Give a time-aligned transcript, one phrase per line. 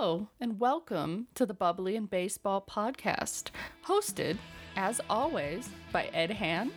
[0.00, 3.50] Hello, and welcome to the Bubbly and Baseball podcast,
[3.84, 4.38] hosted,
[4.74, 6.72] as always, by Ed Hand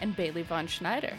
[0.00, 1.12] and Bailey Von Schneider.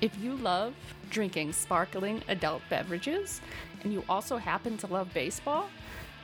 [0.00, 0.74] If you love
[1.10, 3.40] drinking sparkling adult beverages
[3.82, 5.68] and you also happen to love baseball,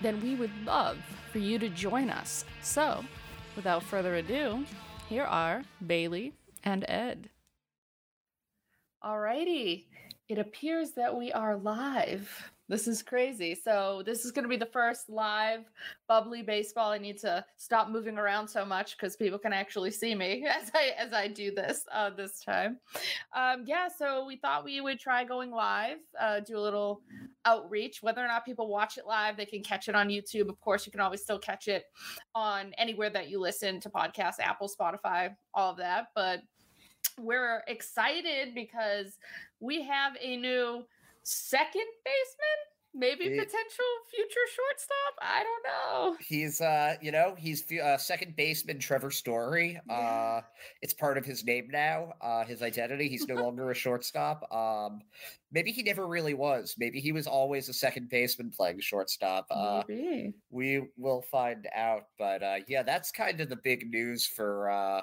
[0.01, 0.99] then we would love
[1.33, 2.45] for you to join us.
[2.63, 3.05] So,
[3.57, 4.65] without further ado,
[5.09, 7.31] here are Bailey and Ed.
[9.03, 9.87] Alrighty,
[10.29, 12.53] it appears that we are live.
[12.69, 13.55] This is crazy.
[13.55, 15.71] So this is going to be the first live
[16.09, 16.91] bubbly baseball.
[16.91, 20.71] I need to stop moving around so much because people can actually see me as
[20.75, 22.79] I as I do this uh, this time.
[23.35, 23.89] Um, yeah.
[23.89, 27.03] So we thought we would try going live, uh, do a little
[27.45, 28.03] outreach.
[28.03, 30.49] Whether or not people watch it live, they can catch it on YouTube.
[30.49, 31.85] Of course, you can always still catch it
[32.35, 36.09] on anywhere that you listen to podcasts, Apple, Spotify, all of that.
[36.15, 36.43] But
[37.19, 39.19] we're excited because
[39.61, 40.85] we have a new
[41.23, 42.59] second baseman?
[42.95, 45.15] Maybe it, potential future shortstop?
[45.23, 46.17] I don't know.
[46.21, 49.81] He's uh you know he's uh, second baseman trevor story.
[49.89, 49.95] Yeah.
[49.95, 50.41] uh
[50.83, 53.09] it's part of his name now uh his identity.
[53.09, 54.47] He's no longer a shortstop.
[54.53, 55.01] Um
[55.51, 56.75] maybe he never really was.
[56.77, 59.47] Maybe he was always a second baseman playing shortstop.
[59.51, 60.35] Uh maybe.
[60.51, 62.09] we will find out.
[62.19, 65.01] But uh yeah that's kind of the big news for uh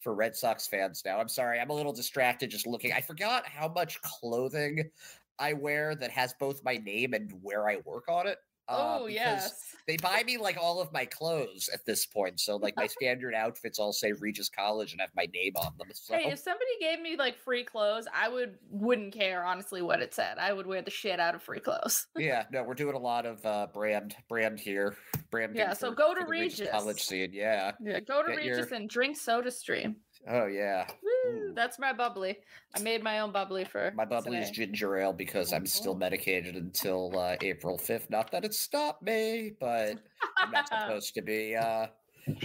[0.00, 1.20] for red sox fans now.
[1.20, 2.92] I'm sorry i'm a little distracted just looking.
[2.92, 4.90] I forgot how much clothing
[5.38, 8.38] I wear that has both my name and where I work on it.
[8.68, 9.64] Uh, oh yes.
[9.86, 12.38] They buy me like all of my clothes at this point.
[12.38, 15.88] So like my standard outfits all say Regis College and have my name on them.
[15.94, 16.14] So.
[16.14, 20.12] Hey, if somebody gave me like free clothes, I would wouldn't care honestly what it
[20.12, 20.36] said.
[20.38, 22.06] I would wear the shit out of free clothes.
[22.18, 24.94] yeah, no, we're doing a lot of uh brand brand here.
[25.30, 26.60] Brand Yeah, so go to Regis.
[26.60, 26.72] Regis.
[26.72, 27.30] College scene.
[27.32, 27.72] Yeah.
[27.80, 28.74] Yeah, go to Get Regis your...
[28.74, 29.96] and drink Soda Stream.
[30.26, 30.86] Oh yeah.
[31.02, 32.38] Woo, that's my bubbly.
[32.74, 34.44] I made my own bubbly for my bubbly today.
[34.44, 38.10] is ginger ale because I'm still medicated until uh, April 5th.
[38.10, 39.98] Not that it stopped me, but
[40.36, 41.86] I'm not supposed to be uh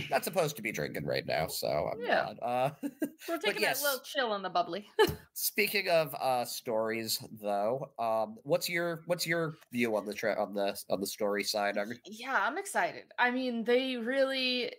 [0.09, 2.33] not supposed to be drinking right now, so I'm yeah.
[2.41, 2.43] not.
[2.43, 2.69] Uh,
[3.27, 4.87] We're taking yes, that little chill on the bubbly.
[5.33, 10.53] speaking of uh, stories, though, um, what's your what's your view on the tra- on
[10.53, 11.77] the on the story side?
[12.05, 13.03] Yeah, I'm excited.
[13.19, 14.71] I mean, they really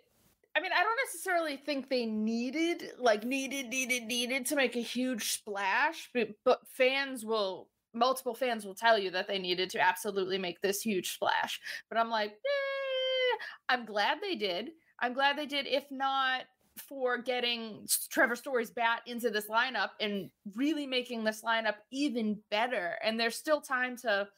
[0.56, 4.81] I mean, I don't necessarily think they needed, like, needed, needed, needed to make a
[4.81, 9.81] huge splash, but, but fans will, multiple fans will tell you that they needed to
[9.81, 11.60] absolutely make this huge splash.
[11.88, 14.70] But I'm like, eh, I'm glad they did.
[15.00, 16.43] I'm glad they did, if not
[16.88, 22.94] for getting Trevor Story's bat into this lineup and really making this lineup even better.
[23.03, 24.28] And there's still time to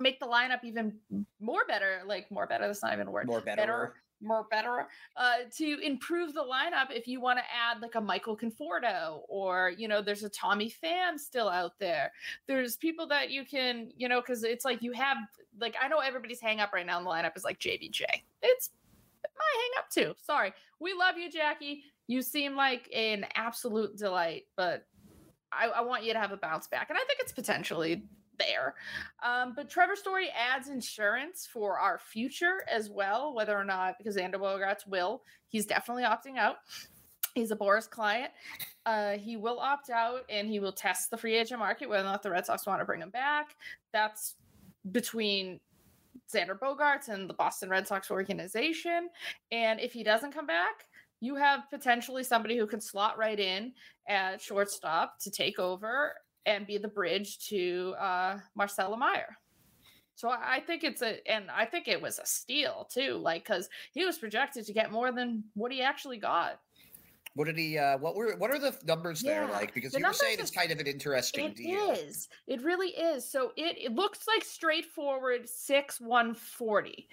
[0.00, 0.94] make the lineup even
[1.40, 2.66] more better, like more better.
[2.66, 3.26] That's not even a word.
[3.26, 3.56] More better.
[3.56, 8.00] better more better uh, to improve the lineup if you want to add like a
[8.00, 12.12] Michael Conforto or you know there's a Tommy Pham still out there.
[12.46, 15.18] There's people that you can you know because it's like you have
[15.60, 18.02] like I know everybody's hang up right now in the lineup is like JBJ.
[18.42, 18.70] It's
[19.22, 20.14] my hang up too.
[20.24, 21.84] Sorry, we love you, Jackie.
[22.06, 24.86] You seem like an absolute delight, but
[25.52, 28.04] I, I want you to have a bounce back, and I think it's potentially
[28.38, 28.74] there.
[29.24, 34.16] Um, but Trevor Story adds insurance for our future as well, whether or not because
[34.16, 35.22] Xander Bogaerts will.
[35.48, 36.56] He's definitely opting out.
[37.34, 38.30] He's a Boras client.
[38.86, 42.10] Uh, he will opt out and he will test the free agent market whether or
[42.10, 43.56] not the Red Sox want to bring him back.
[43.92, 44.36] That's
[44.90, 45.60] between
[46.32, 49.10] Xander Bogaerts and the Boston Red Sox organization.
[49.52, 50.86] And if he doesn't come back,
[51.20, 53.72] you have potentially somebody who can slot right in
[54.08, 56.14] at shortstop to take over
[56.46, 59.36] and be the bridge to uh, Marcelo Mayer.
[60.14, 63.68] So I think it's a, and I think it was a steal too, like because
[63.92, 66.58] he was projected to get more than what he actually got.
[67.34, 67.76] What did he?
[67.76, 68.34] Uh, what were?
[68.38, 69.74] What are the numbers yeah, there like?
[69.74, 71.90] Because the you were saying it's kind of an interesting it deal.
[71.90, 72.28] It is.
[72.46, 73.30] It really is.
[73.30, 77.08] So it it looks like straightforward six one forty,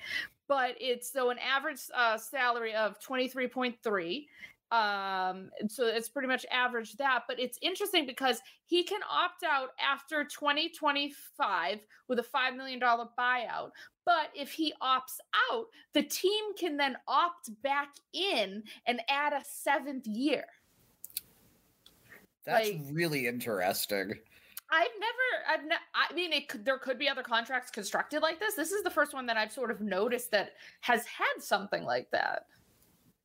[0.48, 4.30] but it's so an average uh, salary of twenty three point three
[4.74, 9.70] um so it's pretty much average that but it's interesting because he can opt out
[9.80, 13.70] after 2025 with a $5 million buyout
[14.04, 15.20] but if he opts
[15.52, 20.46] out the team can then opt back in and add a seventh year.
[22.46, 24.14] That's like, really interesting.
[24.72, 28.40] I've never, I've, ne- I mean, it could, there could be other contracts constructed like
[28.40, 28.56] this.
[28.56, 32.10] This is the first one that I've sort of noticed that has had something like
[32.12, 32.48] that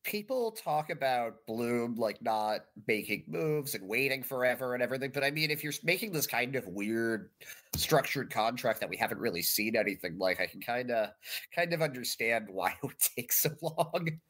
[0.05, 5.31] people talk about Bloom like not making moves and waiting forever and everything, but I
[5.31, 7.31] mean, if you're making this kind of weird
[7.77, 11.11] structured contract that we haven't really seen anything like, I can kind of
[11.55, 14.21] kind of understand why it would take so long.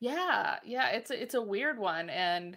[0.00, 2.56] Yeah, yeah, it's a, it's a weird one, and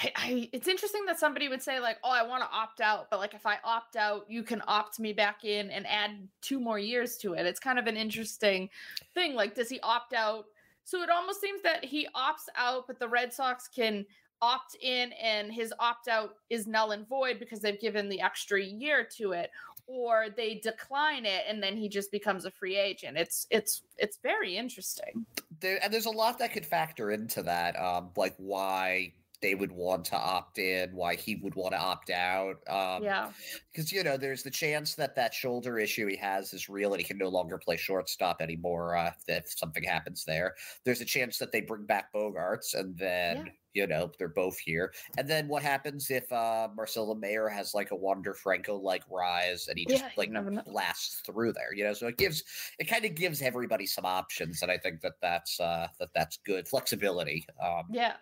[0.00, 3.10] I, I, it's interesting that somebody would say like, "Oh, I want to opt out,"
[3.10, 6.58] but like if I opt out, you can opt me back in and add two
[6.58, 7.46] more years to it.
[7.46, 8.70] It's kind of an interesting
[9.14, 9.34] thing.
[9.34, 10.46] Like, does he opt out?
[10.84, 14.04] So it almost seems that he opts out, but the Red Sox can
[14.40, 18.60] opt in, and his opt out is null and void because they've given the extra
[18.60, 19.50] year to it,
[19.86, 23.16] or they decline it, and then he just becomes a free agent.
[23.16, 25.26] It's it's it's very interesting.
[25.60, 29.72] There, and there's a lot that could factor into that, um, like why they would
[29.72, 32.56] want to opt in, why he would want to opt out.
[32.68, 33.32] Um, yeah.
[33.72, 37.00] Because, you know, there's the chance that that shoulder issue he has is real and
[37.00, 40.54] he can no longer play shortstop anymore uh, if something happens there.
[40.84, 43.36] There's a chance that they bring back Bogaerts and then.
[43.36, 43.52] Yeah.
[43.74, 44.92] You know, they're both here.
[45.16, 49.66] And then what happens if uh Marcelo Mayer has like a Wander Franco like rise
[49.68, 50.30] and he just yeah, like
[50.66, 51.94] blasts through there, you know?
[51.94, 52.44] So it gives
[52.78, 54.60] it kind of gives everybody some options.
[54.60, 57.46] And I think that that's uh that that's good flexibility.
[57.62, 58.16] Um yeah.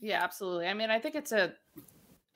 [0.00, 0.66] Yeah, absolutely.
[0.66, 1.54] I mean, I think it's a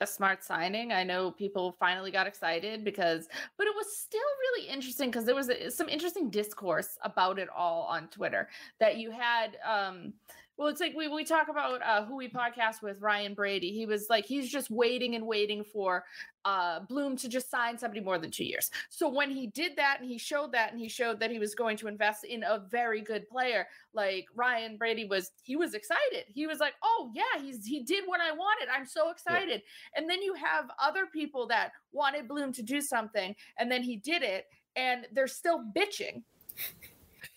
[0.01, 0.91] a smart signing.
[0.91, 3.27] I know people finally got excited because,
[3.57, 7.49] but it was still really interesting because there was a, some interesting discourse about it
[7.55, 8.49] all on Twitter
[8.79, 9.57] that you had.
[9.65, 10.13] um
[10.61, 13.71] well, it's like we, we talk about uh, who we podcast with Ryan Brady.
[13.71, 16.03] He was like, he's just waiting and waiting for
[16.45, 18.69] uh, Bloom to just sign somebody more than two years.
[18.89, 21.55] So when he did that and he showed that and he showed that he was
[21.55, 23.65] going to invest in a very good player,
[23.95, 26.25] like Ryan Brady was, he was excited.
[26.27, 28.69] He was like, oh yeah, he's he did what I wanted.
[28.71, 29.63] I'm so excited.
[29.63, 29.99] Yeah.
[29.99, 33.95] And then you have other people that wanted Bloom to do something and then he
[33.95, 36.21] did it and they're still bitching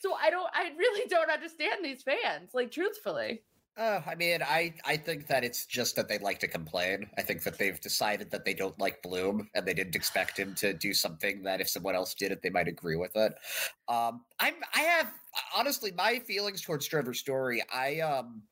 [0.04, 3.42] so I don't, I really don't understand these fans, like truthfully.
[3.76, 7.10] Uh, I mean, I I think that it's just that they like to complain.
[7.18, 10.54] I think that they've decided that they don't like Bloom, and they didn't expect him
[10.56, 13.34] to do something that if someone else did it, they might agree with it.
[13.88, 15.12] Um, I'm I have
[15.56, 17.64] honestly my feelings towards Trevor Story.
[17.72, 18.42] I um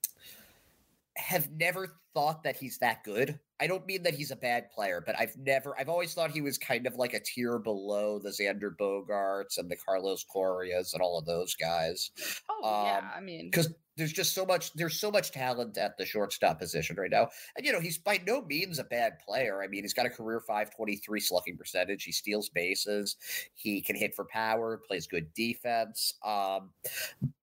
[1.17, 3.39] have never thought that he's that good.
[3.63, 6.41] I don't mean that he's a bad player, but I've never, I've always thought he
[6.41, 11.01] was kind of like a tier below the Xander Bogaerts and the Carlos Correas and
[11.01, 12.11] all of those guys.
[12.51, 13.11] Oh, um, yeah.
[13.17, 16.97] I mean, because there's just so much there's so much talent at the shortstop position
[16.97, 19.93] right now and you know he's by no means a bad player i mean he's
[19.93, 23.17] got a career 523 slugging percentage he steals bases
[23.55, 26.71] he can hit for power plays good defense um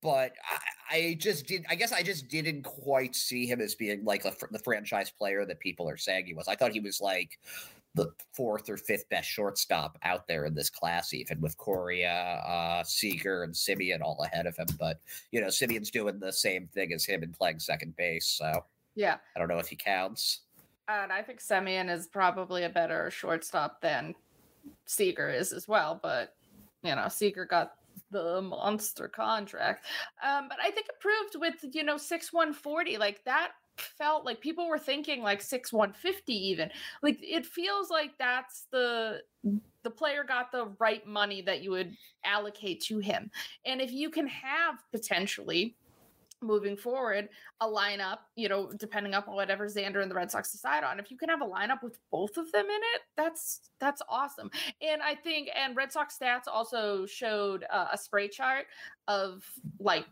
[0.01, 0.57] but I,
[0.91, 4.33] I just did i guess i just didn't quite see him as being like a,
[4.51, 7.37] the franchise player that people are saying he was i thought he was like
[7.95, 12.83] the fourth or fifth best shortstop out there in this class, even with Correa, uh,
[12.83, 14.67] Seager, and Semien all ahead of him.
[14.79, 14.99] But
[15.31, 18.27] you know, Semien's doing the same thing as him and playing second base.
[18.27, 18.63] So
[18.95, 20.41] yeah, I don't know if he counts.
[20.87, 24.15] And I think Semien is probably a better shortstop than
[24.85, 25.99] Seager is as well.
[26.01, 26.35] But
[26.83, 27.73] you know, Seager got
[28.11, 29.85] the monster contract.
[30.23, 34.25] Um, but I think it proved with you know six one forty like that felt
[34.25, 36.69] like people were thinking like 6 150 even
[37.01, 39.21] like it feels like that's the
[39.83, 41.95] the player got the right money that you would
[42.25, 43.31] allocate to him
[43.65, 45.77] and if you can have potentially
[46.41, 47.29] moving forward
[47.61, 51.11] a lineup you know depending upon whatever xander and the red sox decide on if
[51.11, 54.49] you can have a lineup with both of them in it that's that's awesome
[54.81, 58.65] and i think and red sox stats also showed uh, a spray chart
[59.07, 59.43] of
[59.79, 60.05] like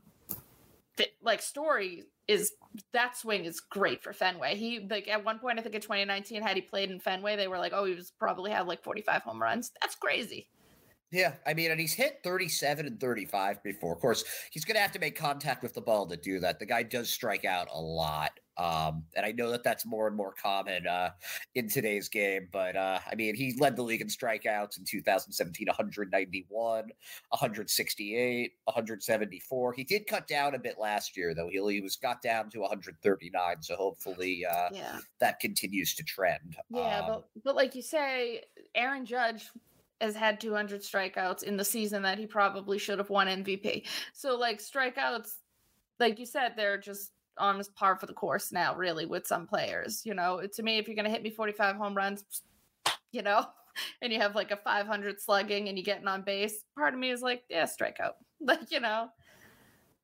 [1.21, 2.53] like story is
[2.91, 4.55] that swing is great for Fenway.
[4.55, 7.47] He like at one point I think in 2019 had he played in Fenway they
[7.47, 9.71] were like oh he was probably had like 45 home runs.
[9.81, 10.49] That's crazy.
[11.11, 13.93] Yeah, I mean, and he's hit 37 and 35 before.
[13.93, 16.59] Of course, he's going to have to make contact with the ball to do that.
[16.59, 18.31] The guy does strike out a lot.
[18.57, 21.11] Um, and I know that that's more and more common uh,
[21.53, 25.67] in today's game, but uh, I mean, he led the league in strikeouts in 2017
[25.67, 26.83] 191,
[27.29, 29.73] 168, 174.
[29.73, 31.49] He did cut down a bit last year, though.
[31.49, 34.97] He, he was got down to 139, so hopefully uh, yeah.
[35.19, 36.57] that continues to trend.
[36.71, 38.41] Yeah, um, but, but like you say,
[38.73, 39.51] Aaron Judge
[40.01, 43.87] has had 200 strikeouts in the season that he probably should have won MVP.
[44.13, 45.31] So, like, strikeouts,
[45.99, 50.05] like you said, they're just on par for the course now, really, with some players.
[50.05, 52.23] You know, to me, if you're to hit me 45 home runs,
[53.11, 53.45] you know,
[54.01, 57.11] and you have like a 500 slugging and you getting on base, part of me
[57.11, 58.13] is like, yeah, strikeout.
[58.39, 59.09] Like, you know,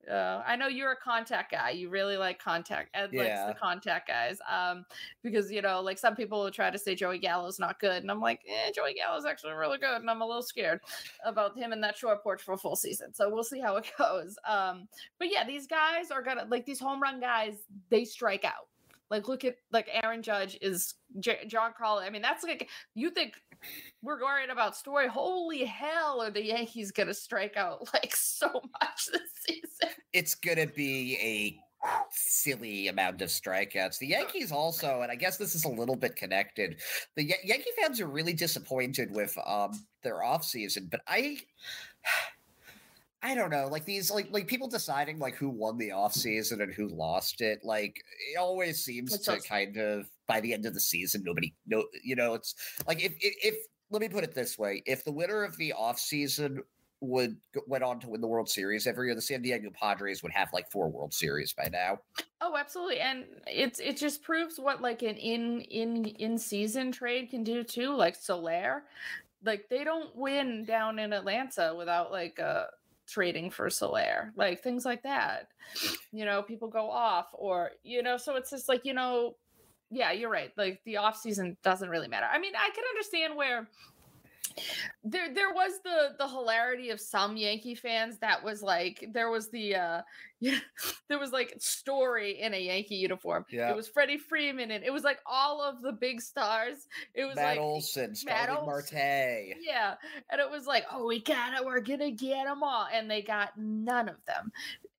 [0.09, 1.71] uh, I know you're a contact guy.
[1.71, 2.89] You really like contact.
[2.93, 3.21] Ed yeah.
[3.21, 4.39] likes the contact guys.
[4.51, 4.85] Um,
[5.23, 8.11] because you know, like some people will try to say Joey Gallo's not good, and
[8.11, 10.81] I'm like, eh, Joey Gallo's actually really good, and I'm a little scared
[11.25, 13.13] about him in that short porch for a full season.
[13.13, 14.37] So we'll see how it goes.
[14.47, 14.87] Um,
[15.19, 17.55] but yeah, these guys are gonna like these home run guys.
[17.89, 18.67] They strike out.
[19.13, 22.01] Like look at like Aaron Judge is J- Giancarlo.
[22.01, 23.35] I mean, that's like you think
[24.01, 25.07] we're worried about story.
[25.07, 28.47] Holy hell, are the Yankees gonna strike out like so
[28.81, 29.95] much this season?
[30.13, 31.59] It's gonna be a
[32.09, 33.99] silly amount of strikeouts.
[33.99, 36.79] The Yankees also, and I guess this is a little bit connected.
[37.15, 41.37] The y- Yankee fans are really disappointed with um their offseason, but I
[43.25, 46.73] I don't know, like these like like people deciding like who won the offseason and
[46.73, 48.03] who lost it, like
[48.33, 51.53] it always seems It's to just- kind of by the end of the season nobody
[51.65, 52.53] no you know, it's
[52.87, 53.55] like if if, if
[53.89, 56.59] let me put it this way, if the winner of the offseason
[56.99, 57.35] would
[57.67, 60.49] went on to win the World Series every year, the San Diego Padres would have
[60.53, 61.99] like four World Series by now.
[62.41, 62.99] Oh, absolutely.
[62.99, 67.63] And it's it just proves what like an in in in season trade can do
[67.63, 68.83] too, like Soler.
[69.45, 72.65] Like they don't win down in Atlanta without like uh
[73.07, 74.31] trading for Soler.
[74.35, 75.47] Like things like that.
[76.11, 79.35] You know, people go off or you know, so it's just like, you know,
[79.89, 80.51] yeah, you're right.
[80.55, 82.27] Like the off season doesn't really matter.
[82.31, 83.67] I mean, I can understand where
[85.03, 89.49] there there was the the hilarity of some Yankee fans that was like there was
[89.49, 90.01] the uh
[90.39, 90.59] yeah
[91.07, 93.45] there was like story in a Yankee uniform.
[93.49, 93.69] Yeah.
[93.69, 96.87] It was Freddie Freeman and it was like all of the big stars.
[97.13, 98.65] It was Matt like Olson, Matt Olson.
[98.65, 99.55] Marte.
[99.61, 99.95] yeah,
[100.29, 103.21] and it was like, oh, we got it, we're gonna get them all, and they
[103.21, 104.51] got none of them.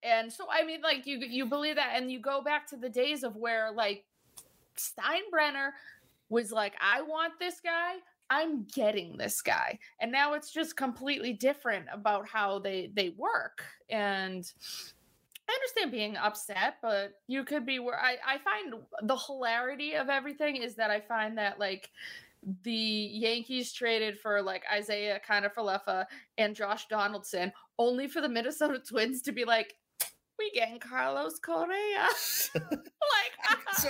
[0.03, 2.89] And so, I mean, like you you believe that, and you go back to the
[2.89, 4.05] days of where like
[4.77, 5.71] Steinbrenner
[6.29, 7.97] was like, I want this guy,
[8.31, 13.65] I'm getting this guy, and now it's just completely different about how they they work,
[13.89, 14.51] and.
[15.47, 20.09] I understand being upset, but you could be where I, I find the hilarity of
[20.09, 21.91] everything is that I find that like
[22.63, 26.07] the Yankees traded for like Isiah Kiner-Falefa
[26.39, 29.75] and Josh Donaldson, only for the Minnesota Twins to be like,
[30.39, 32.09] we getting Carlos Correa.
[32.55, 33.89] like, so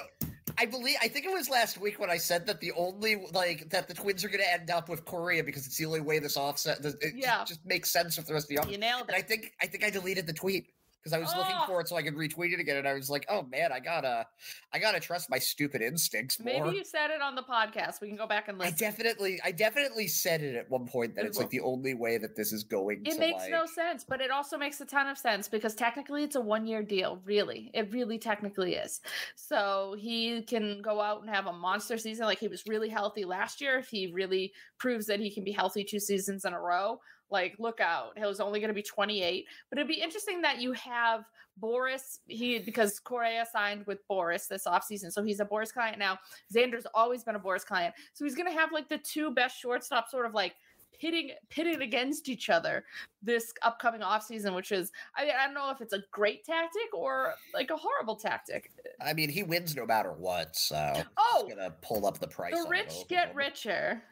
[0.58, 3.68] I believe I think it was last week when I said that the only like
[3.70, 6.18] that the Twins are going to end up with Correa because it's the only way
[6.18, 7.44] this offset it just- Yeah.
[7.44, 9.84] just, makes sense with the rest of the you nailed And I think I think
[9.84, 10.66] I deleted the tweet
[11.04, 11.66] because I was looking Oh.
[11.66, 13.78] for it so I could retweet it again, and I was like, oh man, I
[13.80, 14.26] gotta
[14.72, 16.64] I gotta trust my stupid instincts more.
[16.64, 18.00] Maybe you said it on the podcast.
[18.00, 18.72] We can go back and listen.
[18.74, 22.16] I definitely I definitely said it at one point that it's like the only way
[22.16, 25.06] that this is going It makes like, no sense, but it also makes a ton
[25.06, 27.20] of sense because technically it's a one year deal.
[27.24, 29.00] Really, it really technically is.
[29.36, 32.24] So he can go out and have a monster season.
[32.24, 33.78] Like he was really healthy last year.
[33.78, 37.00] If he really proves that he can be healthy two seasons in a row,
[37.34, 38.16] like look out.
[38.16, 39.44] He was only going to be 28.
[39.68, 41.24] But it'd be interesting that you have
[41.62, 45.12] Boras, he because Correa signed with Boras this offseason.
[45.12, 46.18] So he's a Boras client now.
[46.54, 47.94] Xander's always been a Boras client.
[48.14, 50.54] So he's going to have like the two best shortstops sort of like
[51.00, 52.84] pitting pitted against each other
[53.20, 57.34] this upcoming offseason, which is I, I don't know if it's a great tactic or
[57.52, 58.70] like a horrible tactic.
[59.04, 62.54] I mean, he wins no matter what, so Oh, gonna pull up the price.
[62.54, 64.02] the rich get richer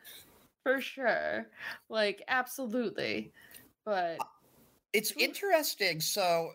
[0.62, 1.46] for sure.
[1.88, 3.32] Like absolutely.
[3.84, 4.18] But
[4.92, 6.00] It's interesting.
[6.00, 6.50] So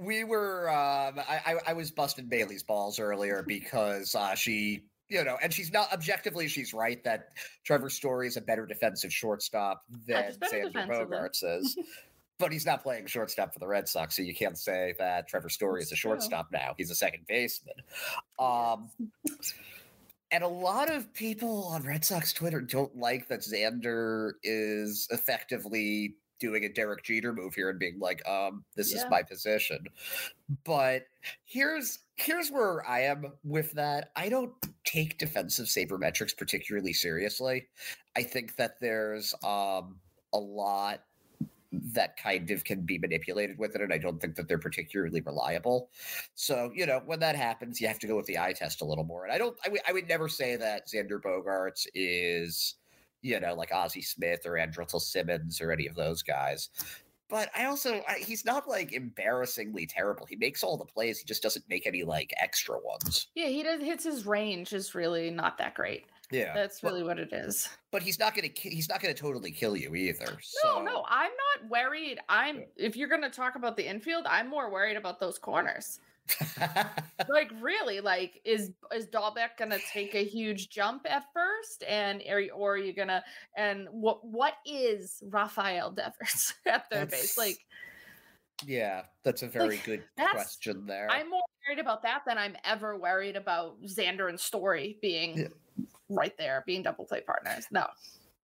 [0.00, 5.36] we were um I, I was busting Bailey's balls earlier because uh she you know,
[5.42, 7.30] and she's not objectively she's right that
[7.64, 10.86] Trevor Story is a better defensive shortstop than Xander.
[10.86, 11.76] Bogaerts is.
[12.38, 15.48] but he's not playing shortstop for the Red Sox, so you can't say that Trevor
[15.50, 16.10] Story is a It's true.
[16.12, 16.74] shortstop now.
[16.78, 17.74] He's a second baseman.
[18.38, 18.88] Um
[20.32, 26.16] and a lot of people on Red Sox Twitter don't like that Xander is effectively
[26.38, 29.84] doing a Derek Jeter move here and being like, um, this is my position.
[30.64, 31.04] But
[31.44, 34.10] here's here's where I am with that.
[34.16, 34.52] I don't
[34.84, 37.68] take defensive sabermetrics particularly seriously.
[38.16, 39.98] I think that there's um
[40.32, 41.02] a lot
[41.72, 45.20] that kind of can be manipulated with it, and I don't think that they're particularly
[45.20, 45.90] reliable.
[46.34, 48.84] So, you know, when that happens, you have to go with the eye test a
[48.84, 49.24] little more.
[49.24, 52.74] And I don't, I would, I would never say that Xander Bogaerts is,
[53.22, 56.70] you know, like Ozzie Smith or Andrelton Simmons or any of those guys.
[57.28, 60.26] But I also, I, he's not like embarrassingly terrible.
[60.26, 61.20] He makes all the plays.
[61.20, 63.28] He just doesn't make any like extra ones.
[63.36, 66.06] yeah, he does hits his range is really not that great.
[66.32, 67.68] Yeah, That's Well, really what it is.
[67.90, 70.26] but he's not gonna, ki- he's not gonna totally kill you either.
[70.26, 70.82] No, So.
[70.82, 72.18] no, I'm not worried.
[72.28, 75.98] I'm if you're gonna talk about the infield, I'm more worried about those corners.
[77.28, 82.40] like really like is is Dalbec gonna take a huge jump at first and are
[82.40, 83.24] you, or are you gonna
[83.56, 87.58] and what what is Rafael Devers at third base like
[88.66, 91.08] yeah, that's a very Like, good question there.
[91.10, 95.46] I'm more worried about that than I'm ever worried about Xander and Story being Yeah.
[96.10, 97.86] Right there being double play partners no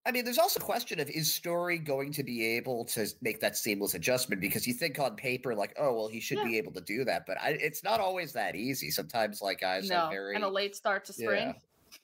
[0.07, 3.41] I mean, there's also a question of is Story going to be able to make
[3.41, 4.41] that seamless adjustment?
[4.41, 6.45] Because you think on paper, like, oh, well, he should Yeah.
[6.45, 8.93] be able to do that, but I, it's not always that easy.
[8.93, 11.53] Sometimes, like guys no are very, and a late start to spring yeah.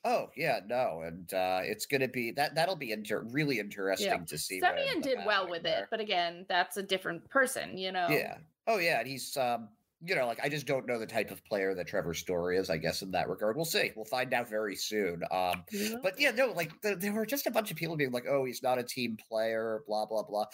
[0.05, 2.55] Oh yeah, no, and uh, it's going to be that.
[2.55, 4.61] That'll be inter- really interesting to see.
[4.61, 5.83] Semien did well with there.
[5.83, 8.39] it but again that's a different person you know Yeah.
[8.67, 9.69] Oh yeah, and he's um,
[10.05, 12.71] you know, like I just don't know the type of player that Trevor Story is.
[12.71, 13.93] I guess in that regard, we'll see.
[13.95, 15.23] We'll find out very soon.
[15.31, 15.97] Um, Yeah.
[16.03, 18.45] but yeah, no, like the, there were just a bunch of people being like, "Oh,
[18.45, 20.47] he's not a team player," blah blah blah.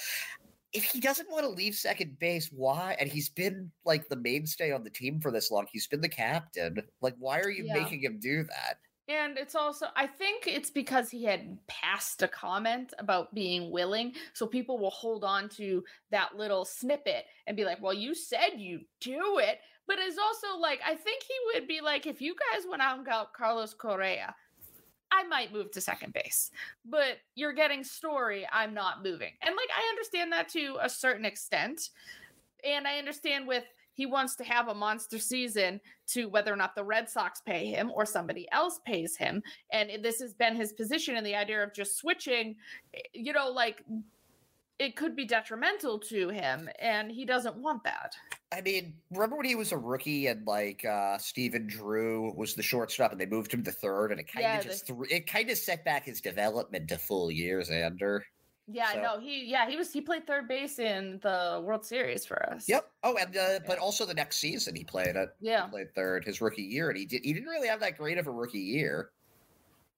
[0.75, 2.95] If he doesn't want to leave second base, why?
[3.01, 5.67] And he's been like the mainstay on the team for this long.
[5.73, 6.77] He's been the captain.
[7.01, 7.75] Like, why are you Yeah.
[7.75, 8.79] making him do that?
[9.09, 14.13] And it's also, I think it's because he had passed a comment about being willing.
[14.35, 18.59] So people will hold on to that little snippet and be like, well, you said
[18.59, 19.61] you do it.
[19.87, 22.99] But it's also like, I think he would be like, if you guys went out
[22.99, 24.35] and got Carlos Correa,
[25.11, 26.51] I might move to second base.
[26.85, 29.33] But you're getting story, I'm not moving.
[29.41, 31.89] And like, I understand that to a certain extent.
[32.63, 33.65] And I understand with,
[33.99, 37.67] he wants to have a monster season to whether or not the Red Sox pay
[37.67, 39.43] him or somebody else pays him.
[39.73, 41.17] And this has been his position.
[41.17, 42.55] And the idea of just switching,
[42.95, 43.85] eh, you know, like
[44.79, 46.71] it could be detrimental to him.
[46.79, 48.15] And he doesn't want that.
[48.53, 52.63] I mean, remember when he was a rookie and like uh Stephen Drew was the
[52.63, 55.51] shortstop and they moved him to third and it kind of Yeah, just it kind
[55.51, 58.25] of set back his development to full years, Ander.
[58.71, 62.27] Yeah, So- no, he, yeah, he was, he played third base in the World Series
[62.27, 62.69] for us.
[62.69, 62.91] Yep.
[63.03, 65.31] Oh, and uh, but also the next season he played it.
[65.41, 65.65] Yeah.
[65.65, 67.23] He played third his rookie year, and he did.
[67.25, 69.11] He didn't really have that great of a rookie year.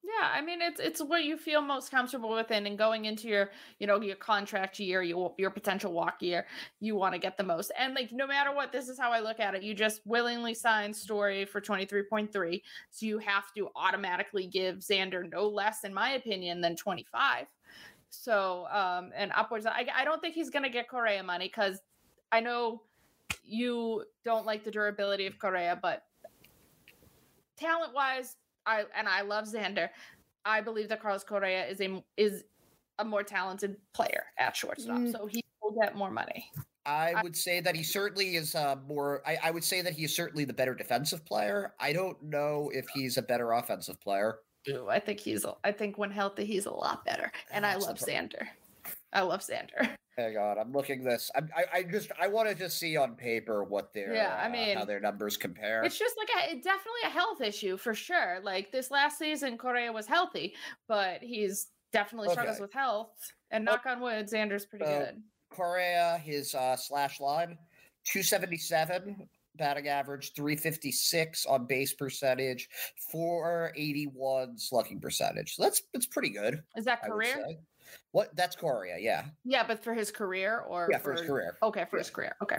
[0.03, 3.29] Yeah, I mean it's it's what you feel most comfortable with, and, and going into
[3.29, 6.47] your you know your contract year, your your potential walk year,
[6.81, 7.71] you want to get the most.
[7.79, 9.63] And like no matter what, this is how I look at it.
[9.63, 14.47] You just willingly sign Story for twenty three point three, so you have to automatically
[14.47, 17.47] give Xander no less, in my opinion, than twenty five.
[18.11, 21.81] So um and upwards, I I don't think he's gonna get Correa money because
[22.33, 22.83] I know
[23.45, 26.05] you don't like the durability of Correa, but
[27.57, 28.37] talent wise,
[28.67, 29.89] I and I love Xander.
[30.45, 32.45] I believe that Carlos Correa is a is
[32.99, 35.13] a more talented player at shortstop, Mm.
[35.13, 36.51] so he will get more money.
[36.87, 39.23] I I- would say that he certainly is uh, more.
[39.27, 41.75] I, I would say that he is certainly the better defensive player.
[41.79, 44.39] I don't know if he's a better offensive player.
[44.91, 45.45] I think he's.
[45.65, 47.33] I think when healthy, he's a lot better.
[47.51, 48.47] And I That's the love Xander.
[49.13, 49.91] I love Xander.
[50.19, 51.31] Hang on, I'm looking this.
[51.35, 54.49] I'm, I I just I want to just see on paper what their Yeah, I
[54.75, 55.83] uh, how their numbers compare.
[55.83, 58.39] It's just like a it- definitely a health issue for sure.
[58.43, 60.55] Like this last season, Correa was healthy,
[60.89, 63.13] but he's definitely struggles with health.
[63.51, 65.23] And Well, knock on wood, Xander's pretty so- good.
[65.51, 67.57] Correa, his uh, slash line,
[68.05, 72.69] 277 batting average, 356 on base percentage,
[73.11, 75.57] 481 slugging percentage.
[75.57, 76.63] So that's that's pretty good.
[76.77, 77.45] Is that career?
[78.13, 78.35] What?
[78.37, 81.57] That's Correa, yeah, Yeah, but for his career or yeah, for his career.
[81.63, 82.01] Okay, for Yeah.
[82.03, 82.37] his career.
[82.43, 82.59] Okay.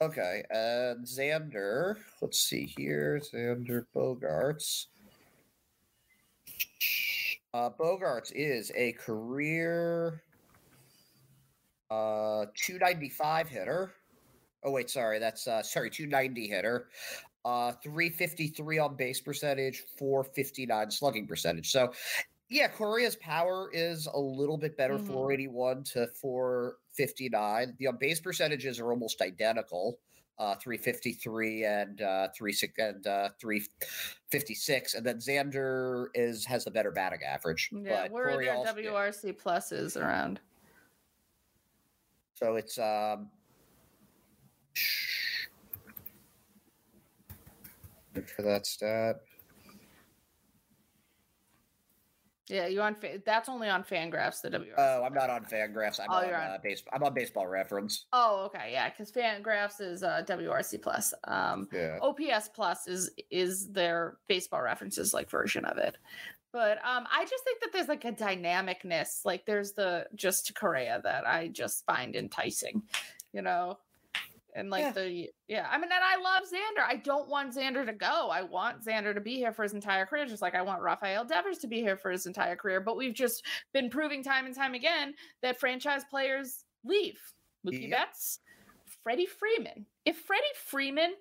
[0.00, 1.96] Okay, and Xander.
[2.20, 4.86] Let's see here, Xander Bogaerts.
[7.52, 10.22] Uh, Bogaerts is a career
[11.90, 13.92] uh 295 hitter.
[14.64, 16.88] Oh wait, sorry, that's uh sorry, 290 hitter.
[17.44, 21.70] Uh 353 on base percentage, 459 slugging percentage.
[21.70, 21.92] So
[22.50, 25.06] yeah, Correa's power is a little bit better, Mhm.
[25.06, 27.74] 481 to 459.
[27.78, 29.98] The on base percentages are almost identical.
[30.38, 36.92] Uh, 353 and uh, 36 and uh, 356, and then Xander is has the better
[36.92, 37.70] batting average.
[37.72, 40.38] Yeah, but where are Corey their also- WRC pluses around?
[42.34, 43.30] So it's um
[48.14, 49.20] look for that stat.
[52.50, 54.72] Yeah, you on fa- that's only on Fangraphs the WRC.
[54.78, 56.00] Oh, I'm not on Fangraphs.
[56.00, 56.82] I'm Oh, on, you're on- uh, base.
[56.94, 58.06] I'm on Baseball Reference.
[58.14, 61.12] Oh, okay, yeah, because Fangraphs is uh, WRC plus.
[61.24, 61.98] Um, Yeah.
[62.00, 65.98] OPS plus is is their baseball references like version of it.
[66.50, 70.54] But um, I just think that there's like a dynamicness, like there's the just to
[70.54, 72.82] Correa that I just find enticing,
[73.34, 73.78] you know,
[74.54, 74.92] and like Yeah.
[74.92, 75.66] the yeah.
[75.70, 76.82] I mean, and I love Xander.
[76.86, 78.28] I don't want Xander to go.
[78.30, 81.24] I want Xander to be here for his entire career, just like I want Rafael
[81.24, 82.80] Devers to be here for his entire career.
[82.80, 87.18] But we've just been proving time and time again that franchise players leave.
[87.66, 87.90] Mookie Yep.
[87.90, 88.40] Betts,
[89.02, 89.84] Freddie Freeman.
[90.04, 91.14] If Freddie Freeman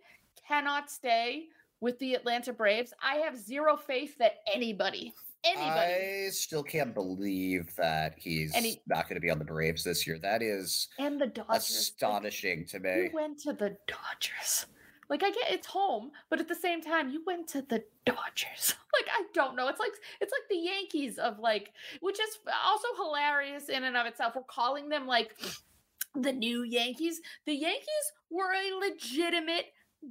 [0.47, 1.45] cannot stay
[1.81, 5.13] with the Atlanta Braves, I have zero faith that anybody,
[5.47, 9.83] anybody, I still can't believe that he's Any- not going to be on the Braves
[9.83, 10.17] this year.
[10.19, 11.47] That is and the Dodgers.
[11.49, 13.03] like, astonishing to me.
[13.03, 14.65] you went to the Dodgers.
[15.09, 18.75] Like I get it's home, but at the same time, you went to the Dodgers.
[18.97, 19.67] Like I don't know.
[19.67, 24.07] It's like it's like the Yankees of like, which is also hilarious in and of
[24.07, 24.33] itself.
[24.35, 25.35] We're calling them like
[26.15, 27.21] the new Yankees.
[27.45, 27.85] The Yankees
[28.31, 29.65] were a legitimate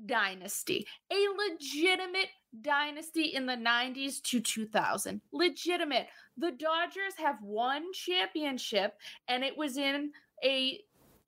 [0.06, 1.16] dynasty, a
[1.50, 2.28] legitimate
[2.62, 5.20] dynasty in the 90s to 2000.
[5.32, 6.08] Legitimate.
[6.36, 8.94] The Dodgers have one championship,
[9.28, 10.12] and it was in
[10.44, 10.80] a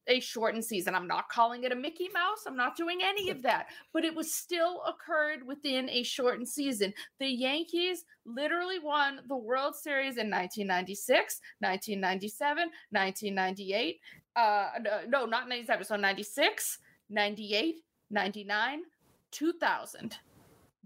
[0.08, 0.94] a shortened season.
[0.94, 2.44] I'm not calling it a Mickey Mouse.
[2.46, 6.94] I'm not doing any of that, but it was still occurred within a shortened season.
[7.20, 14.00] The Yankees literally won the World Series in 1996, 1997, 1998.
[14.34, 14.68] Uh,
[15.08, 15.84] no, not 97.
[15.84, 16.78] So 96,
[17.10, 17.76] 98,
[18.10, 18.82] 99,
[19.30, 20.18] 2000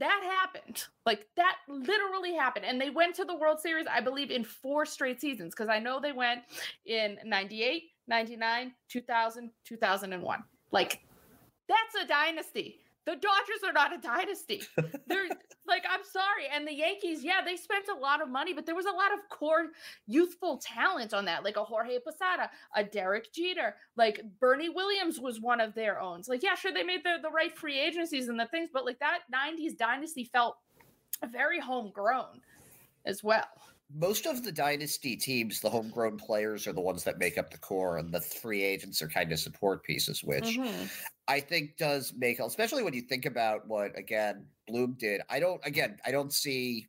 [0.03, 0.85] that happened.
[1.07, 2.65] Like that literally happened.
[2.65, 5.79] And they went to the World Series, I believe, in four straight seasons because I
[5.79, 6.41] know they went
[6.87, 10.45] in 98, 99, 2000, 2001.
[10.73, 11.01] Like
[11.69, 12.81] that's a dynasty.
[13.05, 14.63] The Dodgers are not a dynasty.
[15.07, 15.29] They're
[15.67, 16.45] like, I'm sorry.
[16.53, 19.13] And the Yankees, yeah, they spent a lot of money, but there was a lot
[19.13, 19.69] of core
[20.07, 25.41] youthful talent on that, like a Jorge Posada, a Derek Jeter, like Bernie Williams was
[25.41, 26.29] one of their owns.
[26.29, 29.01] Like, yeah, sure, they made the, the right free agencies and the things, but like
[29.01, 30.57] that 90s dynasty felt
[31.31, 32.41] very homegrown
[33.05, 33.47] as well
[33.95, 37.59] most of the dynasty teams, the homegrown players are the ones that make up the
[37.59, 40.87] core, and the free agents are kind of support pieces, which mm-hmm.
[41.29, 45.21] I think does make, especially when you think about what again Bloom did.
[45.29, 46.89] I don't, again, I don't see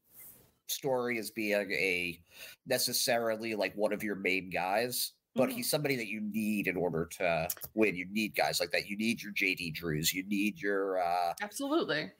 [0.68, 2.20] Story as being a
[2.66, 5.58] necessarily like one of your main guys, but mm-hmm.
[5.58, 7.96] he's somebody that you need in order to win.
[7.96, 8.88] You need guys like that.
[8.88, 10.14] You need your JD Drews.
[10.14, 12.12] You need your uh absolutely.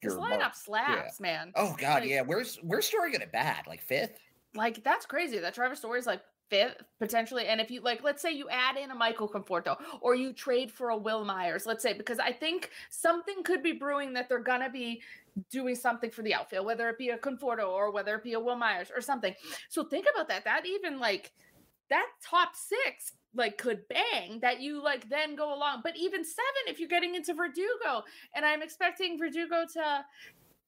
[0.00, 1.22] Your this lineup slaps, yeah.
[1.22, 1.52] man.
[1.56, 2.22] Oh god, like, yeah.
[2.22, 3.64] Where's where's Story gonna bat?
[3.66, 4.18] Like fifth?
[4.54, 5.38] Like that's crazy.
[5.38, 7.46] That Trevor Story's like fifth potentially.
[7.46, 10.70] And if you like, let's say you add in a Michael Conforto or you trade
[10.70, 14.38] for a Wil Myers, let's say, because I think something could be brewing that they're
[14.38, 15.02] gonna be
[15.50, 18.40] doing something for the outfield, whether it be a Conforto or whether it be a
[18.40, 19.34] Wil Myers or something.
[19.68, 20.44] So think about that.
[20.44, 21.32] That even like
[21.90, 25.80] that top six like could bang that you like then go along.
[25.84, 30.04] But even seven if you're getting into Verdugo, and I'm expecting Verdugo to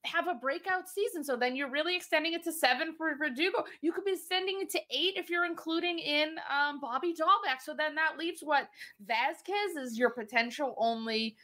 [0.03, 1.23] have a breakout season.
[1.23, 3.63] So then you're really extending it to seven for Verdugo.
[3.81, 7.61] You could be extending it to eight if you're including in um, Bobby Dalbec.
[7.63, 8.69] So then that leaves what
[9.05, 11.35] Vasquez is your potential only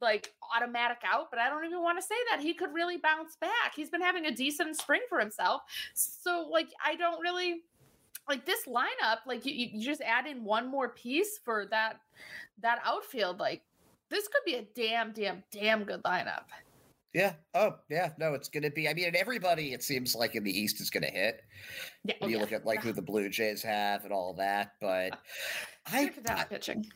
[0.00, 3.36] like automatic out, but I don't even want to say that he could really bounce
[3.36, 3.74] back.
[3.74, 5.62] He's been having a decent spring for himself.
[5.94, 7.62] So like I don't really
[8.28, 12.00] like this lineup, like you, you just add in one more piece for that
[12.62, 13.38] that outfield.
[13.38, 13.62] Like
[14.08, 16.44] this could be a damn, damn, damn good lineup.
[17.12, 17.32] Yeah.
[17.54, 18.10] Oh, yeah.
[18.18, 18.88] No, it's going to be.
[18.88, 21.42] I mean, everybody, it seems like in the East is going to hit.
[22.04, 22.14] Yeah.
[22.20, 22.42] When you yeah.
[22.42, 25.18] look at like who the Blue Jays have and all that, but
[25.86, 26.86] I, that pitching.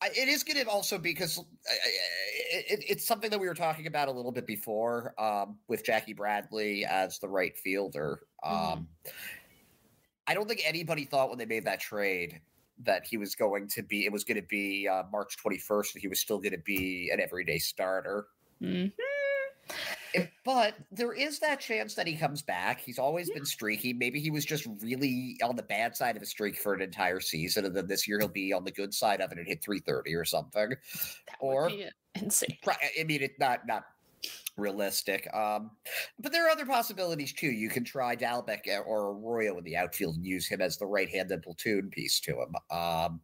[0.00, 4.08] I, it is going to also because it, it's something that we were talking about
[4.08, 8.20] a little bit before um, with Jackie Bradley as the right fielder.
[8.42, 8.82] Um, mm-hmm.
[10.26, 12.40] I don't think anybody thought when they made that trade
[12.84, 14.06] that he was going to be.
[14.06, 16.58] It was going to be uh, March twenty first, and he was still going to
[16.58, 18.28] be an everyday starter.
[18.62, 18.88] Mm-hmm.
[20.44, 22.80] But there is that chance that he comes back.
[22.80, 23.34] He's always yeah.
[23.34, 23.92] been streaky.
[23.92, 27.20] Maybe he was just really on the bad side of a streak for an entire
[27.20, 29.62] season, and then this year he'll be on the good side of it and hit
[29.62, 30.70] 330 or something.
[30.70, 31.70] That or
[32.14, 32.58] insane.
[32.68, 33.84] I mean, it's not not
[34.56, 35.32] realistic.
[35.34, 35.70] Um,
[36.18, 37.50] but there are other possibilities too.
[37.50, 40.86] You can try Dalbec eh, or Arroyo in the outfield and use him as the
[40.86, 42.54] right-handed platoon piece to him.
[42.70, 43.20] Um,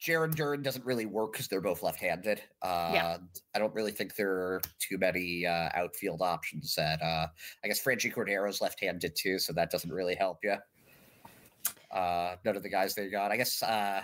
[0.00, 2.40] Jarren Duran doesn't really work because they're both left-handed.
[2.62, 3.16] Uh, yeah.
[3.54, 6.74] I don't really think there are too many uh, outfield options.
[6.76, 7.26] That uh,
[7.64, 10.56] I guess Franchy Cordero's left-handed too, so that doesn't really help you.
[11.90, 13.32] Uh, none of the guys they got.
[13.32, 13.60] I guess.
[13.62, 14.02] Uh,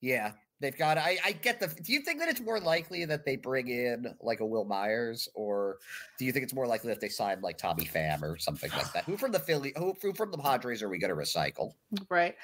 [0.00, 0.98] yeah, they've got.
[0.98, 1.66] I, I get the.
[1.66, 5.28] Do you think that it's more likely that they bring in like a Wil Myers,
[5.34, 5.78] or
[6.18, 8.92] do you think it's more likely that they sign like Tommy Pham or something like
[8.92, 9.04] that?
[9.04, 9.72] Who from the Philly?
[9.76, 11.72] Who, who from the Padres are we going to recycle?
[12.08, 12.36] Right.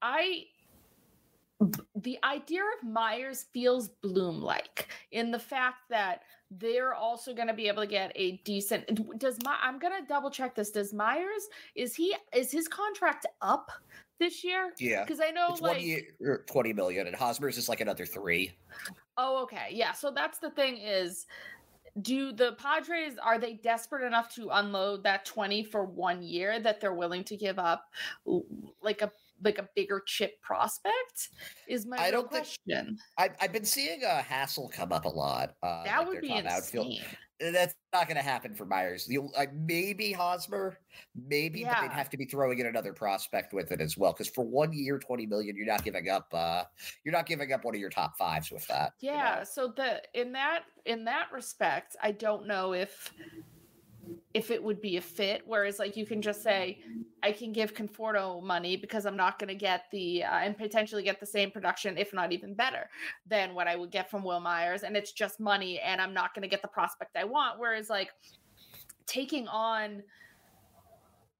[0.00, 0.44] I
[1.96, 7.54] the idea of Myers feels Bloom like in the fact that they're also going to
[7.54, 10.92] be able to get a decent does my I'm going to double check this does
[10.92, 13.70] Myers is he is his contract up
[14.20, 14.72] this year?
[14.78, 15.02] Yeah.
[15.02, 18.06] Because I know it's like one year, er, 20 million and Hosmer's is like another
[18.06, 18.52] 3
[19.16, 21.26] oh okay yeah so that's the thing is
[22.02, 26.80] do the Padres are they desperate enough to unload that 20 for one year that
[26.80, 27.90] they're willing to give up
[28.82, 29.10] like a
[29.44, 31.28] like a bigger chip prospect
[31.68, 32.86] is my I don't question.
[32.86, 35.54] Think, I've, I've been seeing a uh, Hassell come up a lot.
[35.62, 36.46] Uh, that like would be insane.
[36.46, 36.92] Outfield.
[37.44, 39.06] Uh, that's not going to happen for Myers.
[39.08, 40.78] You'll, uh, maybe Hosmer,
[41.28, 41.74] maybe, yeah.
[41.74, 44.12] but they'd have to be throwing in another prospect with it as well.
[44.12, 46.32] Because for one year, twenty million, you're not giving up.
[46.32, 46.62] Uh,
[47.04, 48.92] you're not giving up one of your top fives with that.
[49.00, 49.12] Yeah.
[49.12, 49.44] You know?
[49.44, 53.12] So the in that in that respect, I don't know if
[54.32, 55.42] if it would be a fit.
[55.46, 56.80] Whereas, like, you can just say,
[57.22, 61.02] I can give Conforto money because I'm not going to get the, uh, and potentially
[61.02, 62.88] get the same production, if not even better,
[63.26, 64.82] than what I would get from Wil Myers.
[64.82, 67.58] And it's just money, and I'm not going to get the prospect I want.
[67.58, 68.10] Whereas, like,
[69.06, 70.02] taking on,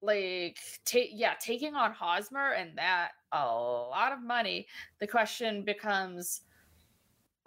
[0.02, 4.66] like take yeah, taking on Hosmer and that a lot of money.
[5.00, 6.42] The question becomes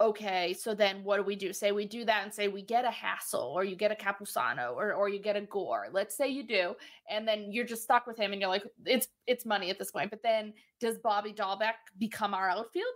[0.00, 1.52] okay, so then what do we do?
[1.52, 4.74] Say we do that and say we get a Hassell or you get a Campusano
[4.74, 5.88] or or you get a Gore.
[5.92, 6.74] Let's say you do,
[7.10, 9.90] and then you're just stuck with him and you're like, it's it's money at this
[9.90, 10.10] point.
[10.10, 12.86] But then does Bobby Dalbec become our outfielder?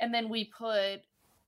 [0.00, 1.00] And then we put,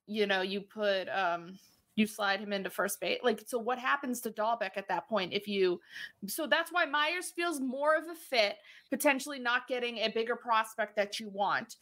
[0.07, 1.59] you know, you put um
[1.99, 3.19] you slide him into first base.
[3.25, 5.81] Like, so what happens to Dalbec at that point if you?
[6.29, 8.59] So that's why Myers feels more of a fit,
[8.89, 11.77] potentially not getting a bigger prospect that you want.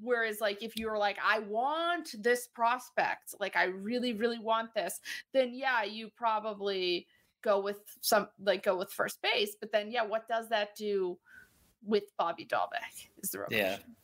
[0.00, 4.98] Whereas, like, if you're like, I want this prospect, like, I really, really want this,
[5.34, 7.06] then yeah, you probably
[7.42, 9.56] go with some, like, go with first base.
[9.60, 11.18] But then, yeah, what does that do
[11.84, 13.08] with Bobby Dalbec?
[13.22, 13.76] Is the real Yeah.
[13.76, 13.96] question.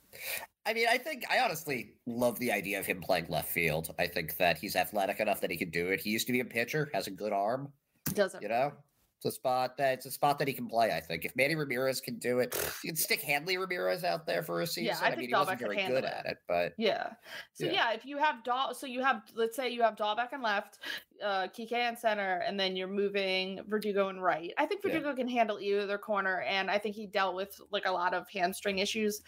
[0.67, 3.95] I mean, I think I honestly love the idea of him playing left field.
[4.01, 6.01] I think that he's athletic enough that he can do it.
[6.01, 7.73] He used to be a pitcher, has a good arm.
[8.13, 8.73] Doesn't You know,
[9.17, 10.93] it's a spot that it's a spot that he can play.
[10.93, 14.43] I think if Manny Ramirez can do it, you can stick Hanley Ramirez out there
[14.43, 14.97] for a season.
[15.01, 16.05] I I, think mean, he wasn't very good it.
[16.05, 17.13] at it, but Yeah.
[17.55, 17.73] So Yeah.
[17.73, 20.81] yeah, if you have Dahl, so you have let's say you have Dalbec and left,
[21.25, 24.53] uh, Kike and center, and then you're moving Verdugo and right.
[24.59, 24.93] I think Yeah.
[24.93, 28.29] Verdugo can handle either corner, and I think he dealt with like a lot of
[28.29, 29.23] hamstring issues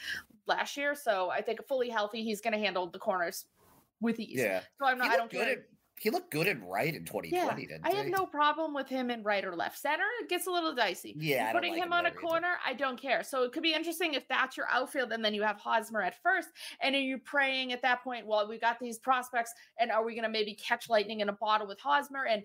[0.46, 0.94] last year.
[0.94, 3.46] So I think fully healthy, he's going to handle the corners
[4.00, 4.38] with ease.
[4.38, 5.10] yeah, So I'm not.
[5.10, 5.44] I don't good.
[5.44, 5.52] care.
[5.52, 5.58] At,
[6.00, 7.30] he looked good in right in 2020.
[7.30, 10.04] Yeah, I have no problem with him in right or left center.
[10.20, 11.14] It gets a little dicey.
[11.18, 12.20] Yeah, putting like him him on a there either.
[12.20, 13.22] corner, I don't care.
[13.22, 16.20] So it could be interesting if that's your outfield, and then you have Hosmer at
[16.22, 16.48] first,
[16.80, 18.26] and are you praying at that point?
[18.26, 21.32] Well, we got these prospects, and are we going to maybe catch lightning in a
[21.32, 22.24] bottle with Hosmer?
[22.24, 22.44] And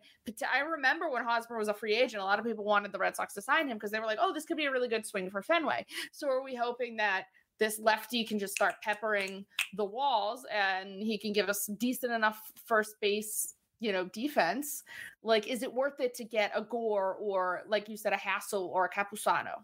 [0.51, 3.15] I remember when Hosmer was a free agent, a lot of people wanted the Red
[3.15, 5.05] Sox to sign him because they were like, "Oh, this could be a really good
[5.05, 7.25] swing for Fenway." So are we hoping that?
[7.59, 12.51] This lefty can just start peppering the walls and he can give us decent enough
[12.65, 14.83] first base you know defense
[15.23, 18.67] like is it worth it to get a Gore or like you said a Hassell
[18.69, 19.63] or a Campusano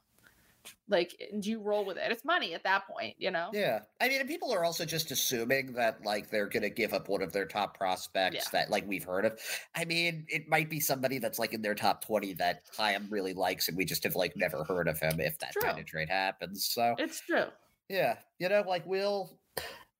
[0.89, 4.09] like do you roll with it it's money at that point you know Yeah, I
[4.09, 7.31] mean, and people are also just assuming that like they're gonna give up one of
[7.31, 8.59] their top prospects Yeah.
[8.59, 9.39] that like we've heard of.
[9.73, 13.33] I mean, it might be somebody that's like in their top twenty that Chaim really
[13.33, 16.09] likes, and we just have like never heard of him if that kind of trade
[16.09, 16.65] happens.
[16.65, 17.45] So it's true
[17.89, 19.37] yeah, you know, like we'll.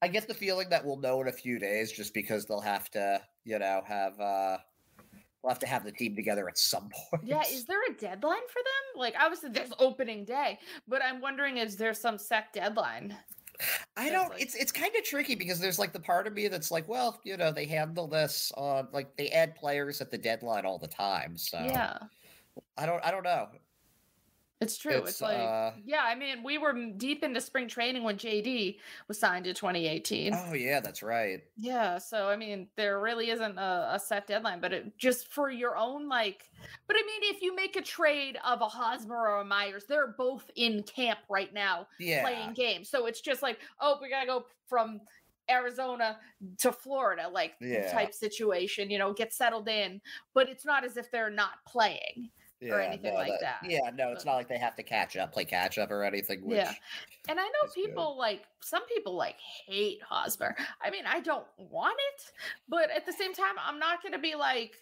[0.02, 2.89] I get the feeling that we'll know in a few days, just because they'll have
[2.91, 4.58] to, you know, have uh,
[5.43, 7.23] we'll have to have the team together at some point.
[7.28, 11.58] yeah is there a deadline for them like obviously there's opening day but i'm wondering
[11.58, 13.15] is there some set deadline
[13.97, 14.30] I don't.
[14.30, 16.88] like- it's it's kind of tricky because there's like the part of me that's like,
[16.88, 20.78] well, you know, they handle this on like they add players at the deadline all
[20.78, 21.36] the time.
[21.36, 21.97] So yeah
[22.78, 23.04] I don't.
[23.04, 23.47] I don't know.
[24.62, 28.04] It's true it's, It's, like uh, yeah i mean we were deep into spring training
[28.04, 31.41] when jd was signed in 2018 Oh yeah, that's right.
[31.62, 35.50] Yeah, so I mean, there really isn't a, a set deadline, but it just for
[35.50, 36.50] your own like.
[36.88, 40.15] But I mean, if you make a trade of a Hosmer or a Myers, they're
[40.17, 42.22] both in camp right now Yeah.
[42.22, 42.89] playing games.
[42.89, 45.02] So it's just like, oh, we gotta go from
[45.50, 46.19] Arizona
[46.60, 47.91] to Florida, like Yeah.
[47.91, 48.89] type situation.
[48.89, 50.00] You know, get settled in,
[50.34, 52.30] but it's not as if they're not playing.
[52.62, 55.15] Yeah, anything no, like that, Yeah, no, it's but- not like they have to catch
[55.17, 56.45] up, play catch up or anything.
[56.45, 56.74] Which, Yeah.
[57.28, 57.86] And I know is good.
[57.88, 59.36] people like some people like
[59.67, 60.56] hate Hosmer.
[60.82, 62.32] I mean, I don't want it,
[62.67, 64.76] but at the same time, I'm not going to be like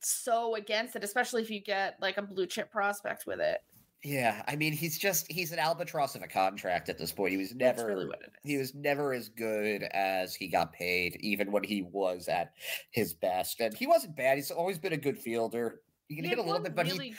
[0.00, 3.58] so against it, especially if you get like a blue chip prospect with it.
[4.02, 4.42] yeah.
[4.46, 7.32] I mean, he's just he's an albatross of a contract at this point.
[7.32, 8.50] He was never really what it is.
[8.50, 12.52] he was never as good as he got paid, even when he was at
[12.90, 13.60] his best.
[13.60, 14.36] And he wasn't bad.
[14.36, 15.80] He's always been a good fielder.
[16.08, 17.14] He can hit a little bit, but really,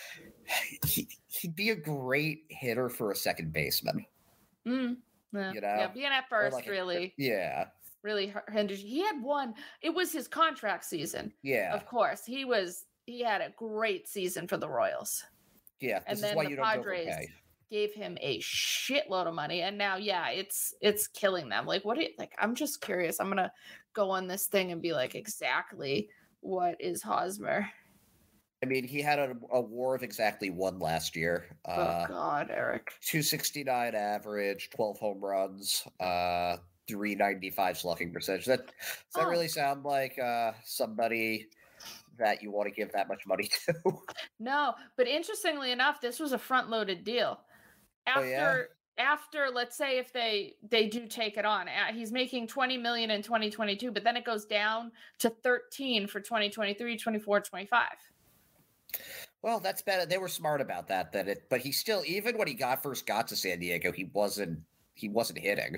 [0.46, 4.06] he, he he'd be a great hitter for a second baseman.
[4.68, 4.98] Mm,
[5.34, 7.66] yeah, you yeah, know, being at first like a- really, yeah,
[8.04, 8.78] really hindered.
[8.78, 9.54] He had one.
[9.82, 12.26] It was his contract season, yeah, of course.
[12.26, 12.86] He was.
[13.06, 15.24] He had a great season for the Royals.
[15.80, 16.02] yeah.
[16.08, 17.28] and is then why the you don't Padres
[17.70, 21.98] gave him a shitload of money and now yeah it's it's killing them like what
[21.98, 23.52] do you like i'm just curious i'm gonna
[23.94, 27.68] go on this thing and be like exactly what is hosmer
[28.64, 31.46] I mean, he had a, a war of exactly one last year.
[31.68, 38.46] oh Uh, god eric 269 average, 12 home runs, uh, 395 slugging percentage.
[38.46, 38.74] That does
[39.16, 39.30] that Oh.
[39.30, 41.48] really sound like uh, somebody
[42.18, 43.74] that you want to give that much money to?
[44.40, 47.40] no but interestingly enough this was a front loaded deal
[48.08, 48.64] Oh, after yeah?
[49.14, 53.22] after let's say if they they do take it on he's making 20 million in
[53.22, 57.88] 2022 but then it goes down to 13 for 2023 24 25
[59.42, 60.06] well, that's better.
[60.06, 61.12] They were smart about that.
[61.14, 64.06] That it, but he still, even when he got first got to San Diego, he
[64.14, 64.60] wasn't
[64.94, 65.78] he wasn't hitting.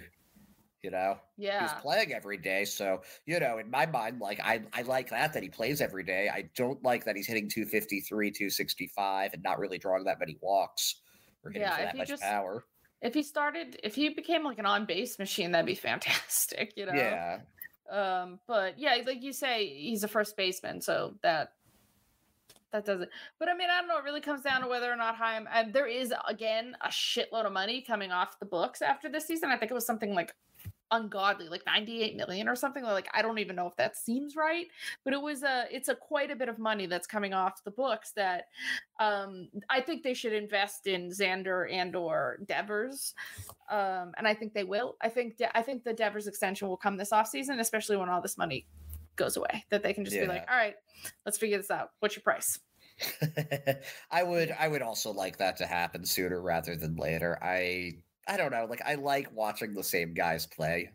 [0.82, 2.64] You know, yeah, he's playing every day.
[2.64, 6.04] So you know, in my mind, like I I like that that he plays every
[6.06, 6.30] day.
[6.34, 10.96] I don't like that he's hitting 253, 265, and not really drawing that many walks
[11.44, 12.64] or hitting Yeah, for if that he much just- power.
[13.02, 16.72] if he started, if he became like an on base machine, that'd be fantastic.
[16.78, 16.94] You know.
[16.94, 17.40] Yeah,
[17.92, 21.52] Um, but yeah, like you say, he's a first baseman, so that
[22.72, 23.10] that doesn't.
[23.40, 23.98] But I mean, I don't know.
[23.98, 25.48] It really comes down to whether or not Chaim.
[25.54, 29.50] And there is again a shitload of money coming off the books after this season.
[29.50, 30.34] I think it was something like
[30.92, 32.84] ungodly, like 98 million or something.
[32.84, 34.68] Like I don't even know if that seems right,
[35.04, 35.66] but it was a.
[35.72, 38.46] It's a quite a bit of money that's coming off the books that
[39.00, 43.14] um I think they should invest in Xander and or Devers
[43.70, 44.96] um, and I think they will.
[45.02, 48.22] I think I think the Devers extension will come this off season, especially when all
[48.22, 48.66] this money
[49.20, 49.66] goes away.
[49.70, 50.76] That they can just be like, all right,
[51.26, 51.90] let's figure this out.
[52.00, 52.58] What's your price?
[54.12, 57.38] I would I would also like that to happen sooner rather than later.
[57.42, 57.94] I
[58.28, 58.66] I don't know.
[58.70, 60.92] Like I like watching the same guys play.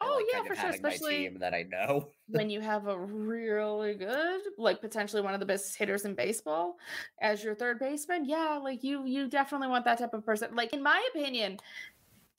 [0.00, 0.70] Oh like yeah, for sure.
[0.70, 2.10] Especially that I know.
[2.28, 6.76] when you have a really good, like potentially one of the best hitters in baseball
[7.20, 8.24] as your third baseman.
[8.26, 10.54] Yeah, like you you definitely want that type of person.
[10.54, 11.58] Like in my opinion,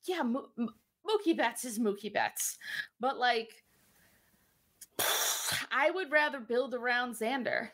[0.06, 0.70] yeah, Mo- M-
[1.08, 2.58] Mookie Betts is Mookie Betts,
[3.00, 3.50] but like
[5.72, 7.70] I would rather build around Xander.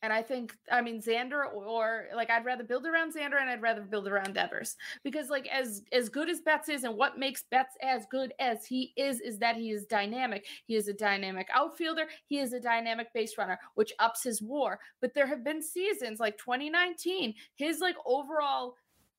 [0.00, 3.60] And I think, I mean, Xander or like I'd rather build around Xander and I'd
[3.60, 7.42] rather build around Devers because like as as good as Betts is and what makes
[7.50, 10.46] Betts as good as he is is that he is dynamic.
[10.66, 12.06] He is a dynamic outfielder.
[12.26, 14.78] He is a dynamic base runner, which ups his WAR.
[15.00, 18.76] But there have been seasons like 2019, his like overall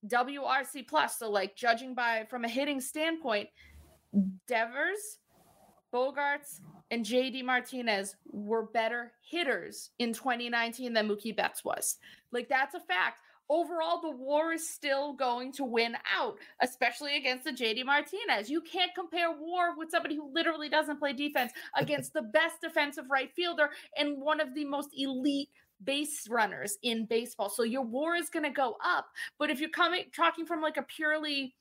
[0.08, 1.20] WRC plus.
[1.20, 3.50] So like judging by from a hitting standpoint,
[4.48, 5.18] Devers,
[5.94, 11.98] Bogaerts, and JD Martinez were better hitters in 2019 than Mookie Betts was.
[12.32, 13.22] Like that's a fact.
[13.52, 18.48] Overall, the war is still going to win out, especially against the JD Martinez.
[18.48, 23.06] You can't compare war with somebody who literally doesn't play defense against the best defensive
[23.10, 25.50] right fielder and one of the most elite
[25.84, 27.50] base runners in baseball.
[27.50, 29.08] So your war is going to go up.
[29.40, 31.56] But if you're coming talking from like a purely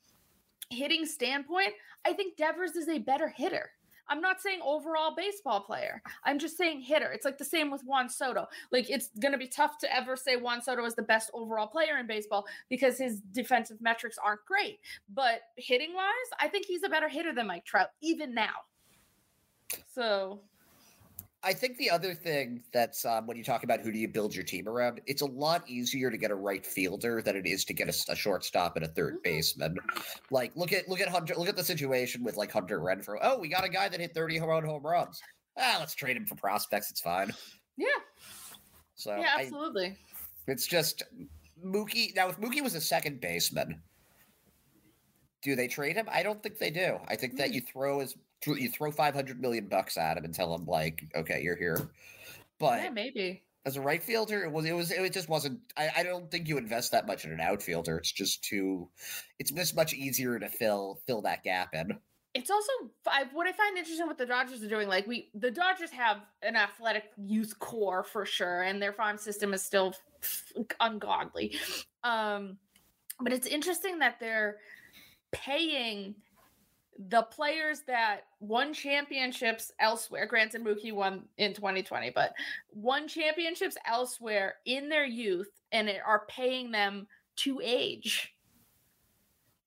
[0.71, 1.73] hitting standpoint,
[2.05, 3.71] I think Devers is a better hitter.
[4.09, 6.03] I'm not saying overall baseball player.
[6.25, 7.13] I'm just saying hitter.
[7.13, 8.47] It's like the same with Juan Soto.
[8.73, 11.67] Like it's going to be tough to ever say Juan Soto is the best overall
[11.67, 14.81] player in baseball because his defensive metrics aren't great.
[15.15, 16.09] But hitting wise,
[16.41, 18.55] I think he's a better hitter than Mike Trout even now.
[19.93, 20.41] So,
[21.45, 24.35] I think the other thing that's um, when you talk about who do you build
[24.35, 27.65] your team around, it's a lot easier to get a right fielder than it is
[27.67, 29.23] to get a shortstop and a 3rd Mhm.
[29.23, 29.77] baseman.
[30.33, 33.19] Like look at look at Hunter look at the situation with like Hunter Renfroe.
[33.23, 35.21] Oh, we got a guy that hit 30 home run home runs.
[35.57, 36.91] Ah, let's trade him for prospects.
[36.91, 37.33] It's fine.
[37.77, 37.87] yeah.
[38.97, 39.97] So yeah, I, absolutely.
[40.49, 41.05] it's just
[41.65, 42.15] Mookie.
[42.17, 43.81] Now, if Mookie was a second baseman,
[45.43, 46.09] do they trade him?
[46.11, 46.99] I don't think they do.
[47.07, 47.55] I think that Mm.
[47.55, 51.41] you throw his you throw 500 million bucks at him and tell him like, okay,
[51.43, 51.91] you're here.
[52.59, 53.43] But yeah, maybe.
[53.65, 55.61] as a right fielder, it was it was it just wasn't.
[55.77, 57.99] I, I don't think you invest that much in an outfielder.
[57.99, 58.89] It's just too.
[59.39, 61.99] It's just much easier to fill fill that gap in.
[62.35, 62.71] It's also
[63.07, 64.89] I, what I find interesting what the Dodgers are doing.
[64.89, 69.55] Like we, the Dodgers have an athletic youth core for sure, and their farm system
[69.55, 69.95] is still
[70.81, 71.57] ungodly.
[72.05, 72.59] Um,
[73.21, 74.59] but it's interesting that they're
[75.33, 76.15] paying
[77.07, 80.27] the players that won championships elsewhere.
[80.27, 82.35] Granted, Mookie won in 2020, but
[82.73, 87.07] won championships elsewhere in their youth, and it- are paying them
[87.37, 88.35] to age.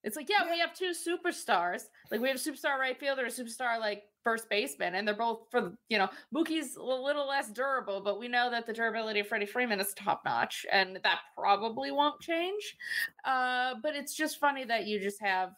[0.04, 1.84] It's like, yeah, we have two superstars.
[2.10, 5.46] Like we have a superstar right fielder, a superstar like first baseman, and they're both
[5.50, 9.28] for you know, Mookie's a little less durable, but we know that the durability of
[9.28, 12.76] Freddie Freeman is top notch, and that probably won't change.
[13.24, 15.54] Uh, but it's just funny that you just have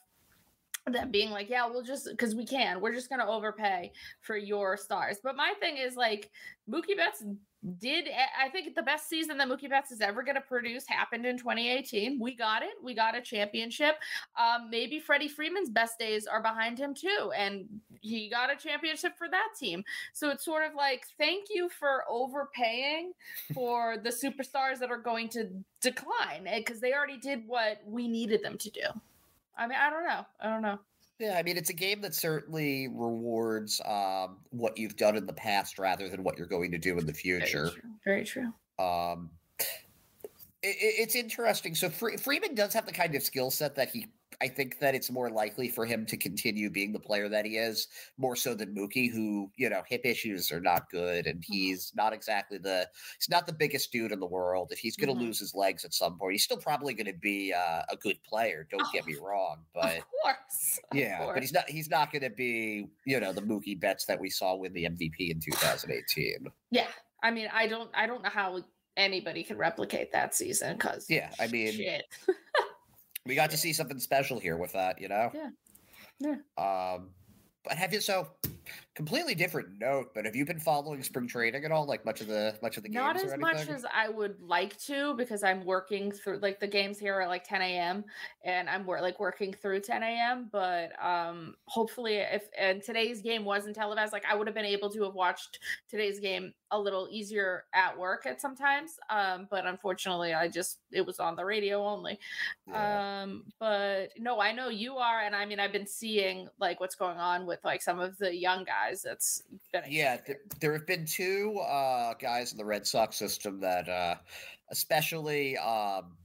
[0.92, 4.76] them being like, yeah, we'll just because we can, we're just gonna overpay for your
[4.76, 5.18] stars.
[5.22, 6.30] But my thing is like
[6.70, 7.24] Mookie Betts
[7.78, 11.24] did I think the best season that Mookie Betts is ever going to produce happened
[11.24, 12.20] in 2018.
[12.20, 12.74] We got it.
[12.82, 13.96] We got a championship.
[14.38, 17.66] Um, maybe Freddie Freeman's best days are behind him too, and
[18.00, 19.82] he got a championship for that team.
[20.12, 23.12] So it's sort of like thank you for overpaying
[23.54, 25.48] for the superstars that are going to
[25.80, 28.82] decline because they already did what we needed them to do.
[29.56, 30.26] I mean, I don't know.
[30.40, 30.78] I don't know.
[31.20, 35.32] Yeah, I mean it's a game that certainly rewards um, what you've done in the
[35.32, 37.70] past rather than what you're going to do in the Very future.
[37.70, 37.90] true.
[38.04, 38.52] Very true.
[38.80, 41.74] Um, it, it's interesting.
[41.76, 44.08] So Fre- Freeman does have the kind of skill set that he.
[44.40, 47.56] I think that it's more likely for him to continue being the player that he
[47.56, 51.52] is, more so than Mookie, who you know hip issues are not good, and Mm-hmm.
[51.52, 52.88] he's not exactly the.
[53.18, 54.68] He's not the biggest dude in the world.
[54.72, 55.26] If he's going to Mhm.
[55.26, 58.22] lose his legs at some point, he's still probably going to be uh, a good
[58.24, 58.66] player.
[58.70, 60.80] Don't get me wrong, but of course.
[60.90, 61.68] of yeah, but he's not.
[61.68, 64.84] He's not going to be you know the Mookie Betts that we saw win the
[64.84, 66.46] MVP in 2018.
[66.70, 66.86] Yeah,
[67.22, 68.62] I mean, I don't, I don't know how
[68.96, 72.04] anybody can replicate that season because Yeah, I mean, shit.
[73.26, 75.32] we got to see something special here with that, you know.
[76.20, 76.36] Yeah.
[76.56, 77.10] Um,
[77.64, 78.28] but have you so
[78.94, 80.12] completely different note?
[80.14, 81.86] But have you been following spring training at all?
[81.86, 84.78] Like much of the much of the games Not as much as I would like
[84.82, 88.04] to because I'm working through like the games here are like 10 a.m.
[88.44, 90.48] and I'm wor- like working through 10 a.m.
[90.50, 94.90] But um, hopefully, if and today's game wasn't televised, like I would have been able
[94.90, 98.98] to have watched today's game a little easier at work at sometimes.
[99.08, 102.18] Um, but unfortunately, I just it was on the radio only.
[102.66, 103.22] Yeah.
[103.22, 106.96] Um, but no, I know you are, and I mean, I've been seeing like what's
[106.96, 108.83] going on with like some of the young guys.
[109.02, 113.60] That's been yeah, th- there have been two uh, guys in the Red Sox system
[113.60, 114.16] that, uh,
[114.70, 116.16] especially um,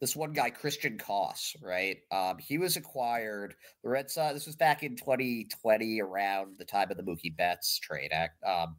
[0.00, 1.98] this one guy, Christian Koss, right?
[2.10, 3.54] Um, he was acquired.
[3.82, 4.34] The Red Sox.
[4.34, 8.76] This was back in 2020, around the time of the Mookie Betts trade act, um,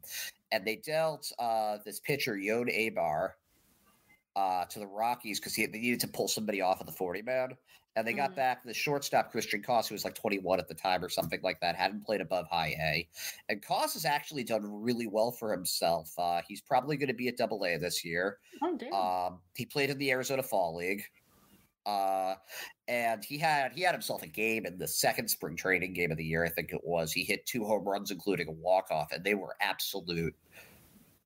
[0.50, 3.30] and they dealt uh, this pitcher Yoan Aybar
[4.36, 7.56] uh, to the Rockies because they needed to pull somebody off of the 40 man.
[7.94, 8.36] And they got Mhm.
[8.36, 11.60] back the shortstop Christian Koss, who was like 21 at the time or something like
[11.60, 13.08] that, hadn't played above high A.
[13.50, 16.18] And Koss has actually done really well for himself.
[16.18, 18.38] Uh, he's probably going to be at Double A this year.
[18.62, 18.92] Oh damn.
[18.94, 21.04] Um, he played in the Arizona Fall League.
[21.84, 22.36] Uh,
[22.86, 26.16] and he had he had himself a game in the second spring training game of
[26.16, 27.12] the year, I think it was.
[27.12, 30.34] He hit two home runs, including a walk off, and they were absolute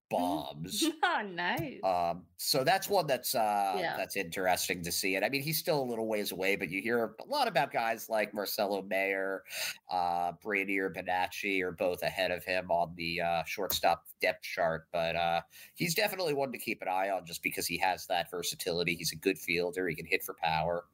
[0.09, 0.85] bombs.
[1.03, 1.81] oh, nice.
[1.83, 3.97] Um, so that's one that's uh Yeah.
[3.97, 5.17] that's interesting to see.
[5.17, 7.73] And I mean, he's still a little ways away, but you hear a lot about
[7.73, 9.43] guys like Marcelo Mayer,
[9.91, 14.87] uh, Brainer Bonaci are both ahead of him on the uh, shortstop depth chart.
[14.93, 15.41] But uh,
[15.75, 18.95] he's definitely one to keep an eye on just because he has that versatility.
[18.95, 19.89] He's a good fielder.
[19.89, 20.85] He can hit for power.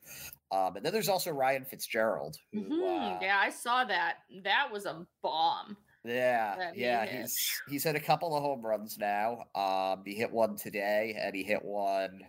[0.50, 2.36] Um, and then there's also Ryan Fitzgerald.
[2.52, 4.18] Who, Mhm, uh, yeah, I saw that.
[4.44, 5.76] That was a bomb.
[6.04, 9.44] Yeah, he yeah, he's he's hit a couple of home runs now.
[9.54, 12.20] Um, he hit one today, and he hit one.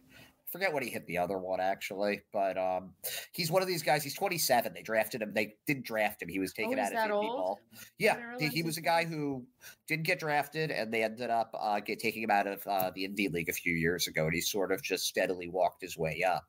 [0.52, 2.94] Forget what he hit the other one actually, but um,
[3.32, 4.04] he's one of these guys.
[4.04, 4.72] He's 27.
[4.72, 5.34] They drafted him.
[5.34, 6.30] They didn't draft him.
[6.30, 7.60] He was taken he's out of indie ball.
[7.98, 9.48] Yeah, he, he he was a guy who
[9.88, 13.08] didn't get drafted, and they ended up uh, get, taking him out of uh, the
[13.08, 16.22] indie league a few years ago, and he sort of just steadily walked his way
[16.22, 16.46] up,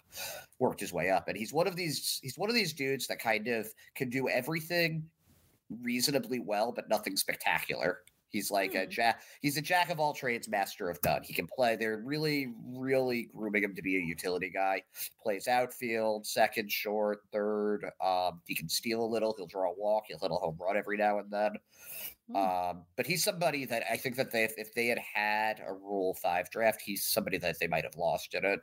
[0.58, 2.20] worked his way up, and he's one of these.
[2.22, 5.08] He's one of these dudes that kind of can do everything
[5.82, 8.00] reasonably well, but nothing spectacular.
[8.28, 8.90] He's like a Hmm.
[8.90, 9.22] jack.
[9.42, 11.22] He's a jack of all trades, master of none.
[11.22, 11.76] He can play.
[11.76, 14.82] They're really, really grooming him to be a utility guy.
[15.22, 17.84] Plays outfield, second, short, third.
[18.00, 19.34] Um, he can steal a little.
[19.36, 20.06] He'll draw a walk.
[20.08, 21.52] He'll hit a home run every now and then.
[22.28, 22.36] Hmm.
[22.36, 26.14] Um, but he's somebody that I think that they, if they had had a Rule
[26.14, 28.60] Five draft, he's somebody that they might have lost in it.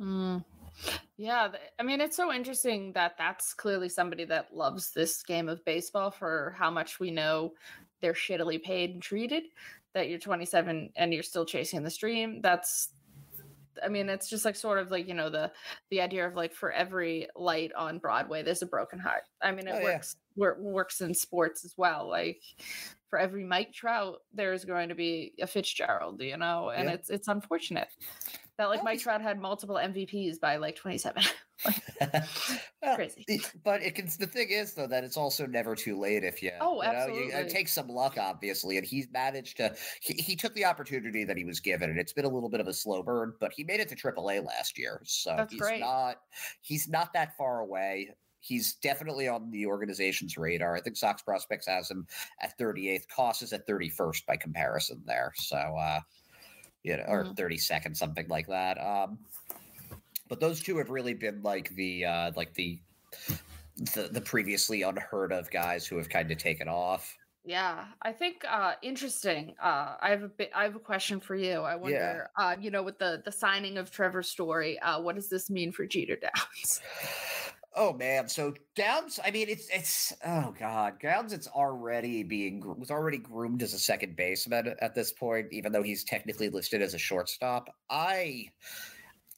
[0.00, 0.44] Mm.
[1.16, 1.48] Yeah,
[1.78, 6.10] I mean, it's so interesting that that's clearly somebody that loves this game of baseball
[6.10, 7.54] for how much we know
[8.00, 9.44] they're shittily paid and treated.
[9.94, 12.40] That you're 27 and you're still chasing the stream.
[12.40, 12.90] That's,
[13.82, 15.50] I mean, it's just like sort of like you know the
[15.90, 19.22] the idea of like for every light on Broadway, there's a broken heart.
[19.42, 19.84] I mean, it Oh, yeah.
[19.84, 22.08] works wor- works in sports as well.
[22.08, 22.40] Like
[23.08, 26.94] for every Mike Trout, there's going to be a Fitzgerald, you know, and Yeah.
[26.94, 27.88] it's it's unfortunate
[28.58, 31.22] that like Mike Trout had multiple MVPs by like 27.
[32.80, 33.40] Well, Crazy.
[33.64, 34.06] but it can.
[34.06, 36.52] The thing is, though, that it's also never too late if you.
[36.60, 37.32] Oh, you know, you- absolutely.
[37.32, 39.74] it takes some luck, obviously, and he's managed to.
[40.00, 42.60] He, he took the opportunity that he was given, and it's been a little bit
[42.60, 45.60] of a slow burn, but he made it to AAA last year, so That's he's
[45.60, 45.80] great.
[45.80, 46.18] not.
[46.62, 48.10] He's not that far away.
[48.40, 50.76] He's definitely on the organization's radar.
[50.76, 52.06] I think Sox Prospects has him
[52.40, 53.06] at 38th.
[53.08, 55.32] Koss is at 31st by comparison there.
[55.34, 55.98] So, uh,
[56.82, 57.36] you know, or Mhm.
[57.36, 58.78] 32nd, something like that.
[58.78, 59.18] Um,
[60.28, 62.78] but those two have really been like the uh, like the
[63.94, 67.16] the, the previously unheard of guys who have kind of taken off.
[67.44, 69.54] Yeah, I think uh interesting.
[69.62, 71.60] Uh I have a bit I have a question for you.
[71.62, 75.30] I wonder uh you know with the the signing of Trevor Story, uh what does
[75.30, 76.82] this mean for Jeter Downs?
[77.80, 79.20] Oh man, so Downs.
[79.24, 81.32] I mean, it's it's oh god, Downs.
[81.32, 85.84] It's already being was already groomed as a second baseman at this point, even though
[85.84, 87.72] he's technically listed as a shortstop.
[87.88, 88.50] I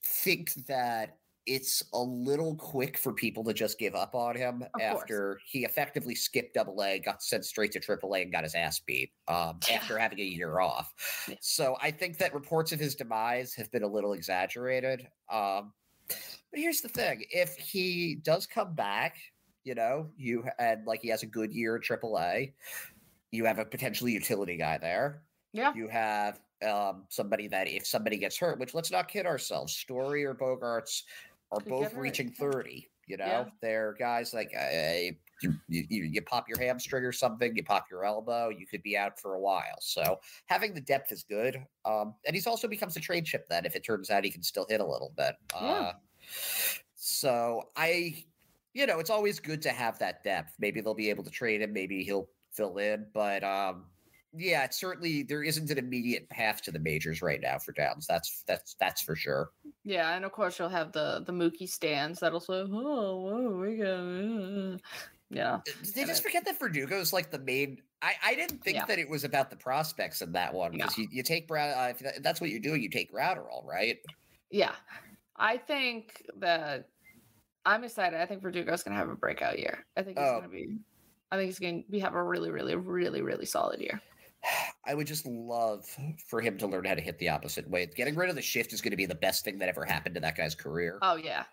[0.03, 4.72] think that it's a little quick for people to just give up on him Of
[4.72, 5.03] course.
[5.03, 8.55] after he effectively skipped double A, got sent straight to triple A, and got his
[8.55, 10.95] ass beat um, after having a year off.
[11.28, 11.34] Yeah.
[11.41, 15.09] So I think that reports of his demise have been a little exaggerated.
[15.30, 15.72] Um,
[16.51, 19.16] but here's the thing: if he does come back,
[19.64, 22.55] you know, you and like he has a good year at triple A,
[23.30, 25.22] you have a potentially utility guy there
[25.53, 25.72] Yeah.
[25.74, 30.24] you have um, somebody that if somebody gets hurt, which let's not kid ourselves, Story
[30.24, 31.03] or Bogaerts
[31.53, 32.86] are both reaching 30.
[33.07, 33.44] You know, Yeah.
[33.61, 34.68] they're guys like uh,
[35.42, 38.82] you, you, you you pop your hamstring or something, you pop your elbow, you could
[38.82, 39.78] be out for a while.
[39.80, 41.64] So having the depth is good.
[41.84, 44.42] Um, and he's also becomes a trade chip then if it turns out he can
[44.42, 45.34] still hit a little bit.
[45.55, 45.61] Yeah.
[45.61, 45.92] Uh,
[46.95, 48.24] so I,
[48.74, 50.55] you know, it's always good to have that depth.
[50.59, 51.72] Maybe they'll be able to trade him.
[51.72, 53.07] Maybe he'll fill in.
[53.12, 53.87] But um,
[54.37, 58.07] yeah, it's certainly there isn't an immediate path to the majors right now for Downs.
[58.07, 59.51] That's that's that's for sure.
[59.85, 62.66] Yeah, and of course you'll have the the Mookie stands that'll say, "Oh,
[63.20, 64.78] whoa, we got," uh,"
[65.31, 65.61] yeah, Uh,
[65.95, 67.81] They And just it- forget that Verdugo's like the main.
[68.03, 68.85] I, I didn't think Yeah.
[68.87, 70.85] that it was about the prospects in that one Yeah.
[70.85, 71.76] because you, you take Brown.
[71.76, 73.99] Uh, if that's what you're doing, you take Grouterall, right?
[74.51, 74.74] yeah.
[75.37, 76.89] I think that
[77.66, 78.20] I'm excited.
[78.20, 79.85] I think Verdugo's gonna have a breakout year.
[79.97, 80.41] I think he's Oh.
[80.41, 80.78] gonna be.
[81.33, 84.01] I think he's going to be have a really, really, really, really solid year.
[84.85, 85.87] I would just love
[86.26, 87.87] for him to learn how to hit the opposite way.
[87.87, 90.16] Getting rid of the shift is going to be the best thing that ever happened
[90.16, 90.99] to that guy's career.
[91.03, 91.45] Oh yeah,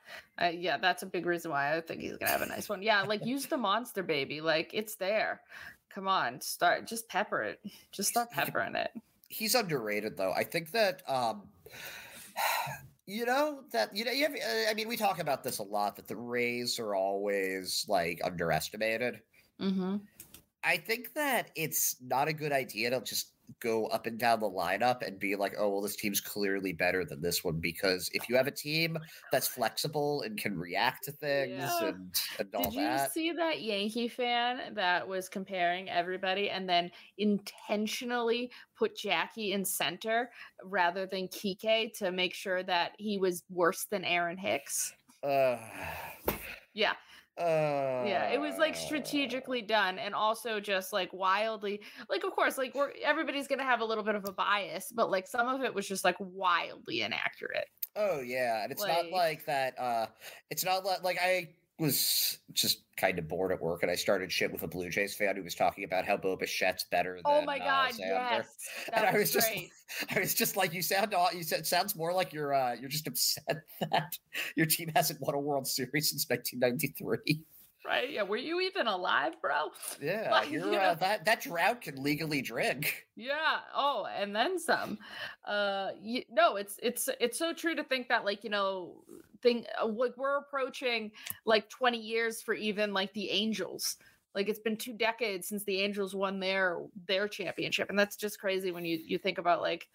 [0.41, 0.77] uh, yeah.
[0.77, 2.81] That's a big reason why I think he's gonna have a nice one.
[2.81, 4.41] Yeah, like use the monster baby.
[4.41, 5.41] Like it's there.
[5.89, 7.59] Come on, start just pepper it.
[7.91, 8.89] Just start peppering it.
[9.27, 10.31] He's underrated, though.
[10.31, 11.03] I think that.
[11.07, 11.43] um
[13.07, 15.63] You know that you know you have, uh, I mean we talk about this a
[15.63, 19.21] lot that the Rays are always like underestimated.
[19.61, 19.95] Mm-hmm.
[20.63, 24.49] I think that it's not a good idea to just go up and down the
[24.49, 27.59] lineup and be like, oh, well, this team's clearly better than this one.
[27.59, 28.97] Because if you have a team
[29.31, 31.85] that's flexible and can react to things Yeah.
[31.85, 33.13] and, and all Did you that.
[33.13, 40.29] see that Yankee fan that was comparing everybody and then intentionally put Jackie in center
[40.63, 44.93] rather than Kike to make sure that he was worse than Aaron Hicks?
[45.23, 45.57] Uh,
[46.73, 46.93] Yeah,
[47.39, 52.57] uh, yeah, it was like strategically done and also just like wildly like of course
[52.57, 55.47] like we're everybody's going to have a little bit of a bias, but like some
[55.47, 57.67] of it was just like wildly inaccurate.
[57.95, 59.77] Oh yeah, and it's not Like- like that.
[59.79, 60.07] Uh,
[60.49, 61.49] it's not like like I
[61.79, 65.13] was just kind of bored at work, and I started shit with a Blue Jays
[65.15, 67.23] fan who was talking about how Bo Bichette's better than.
[67.25, 67.99] Oh my uh, god, Xander.
[67.99, 68.47] yes.
[68.93, 69.69] And That I was, was just, great.
[70.15, 73.07] I was just like, you sound, you said, sounds more like you're, uh, you're just
[73.07, 74.17] upset that
[74.55, 77.41] your team hasn't won a World Series since 1993.
[77.87, 78.09] Right?
[78.11, 79.71] Yeah, were you even alive, bro?
[80.01, 83.07] Yeah, Like, you're, you uh, that that drought can legally drink.
[83.15, 83.61] Yeah.
[83.75, 84.99] Oh, and then some.
[85.43, 89.03] Uh, y no, it's it's it's so true to think that like you know,
[89.41, 91.11] thing uh, like we're approaching
[91.45, 93.97] like twenty years for even like the Angels.
[94.35, 98.39] Like it's been two decades since the Angels won their their championship, and that's just
[98.39, 99.87] crazy when you you think about like.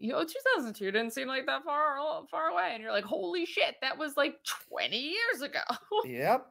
[0.00, 1.98] You know, 2002 didn't seem like that far
[2.30, 4.36] far away, and you're like, "Holy shit, that was like
[4.68, 5.58] 20 years ago."
[6.06, 6.46] Yep.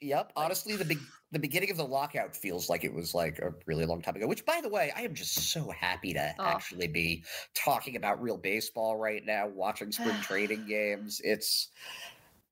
[0.00, 0.32] Yep.
[0.36, 3.86] Honestly, the big the beginning of the lockout feels like it was like a really
[3.86, 4.26] long time ago.
[4.26, 6.44] Which, by the way, I am just so happy to Oh.
[6.44, 7.24] actually be
[7.54, 11.20] talking about real baseball right now, watching spring training games.
[11.24, 11.70] It's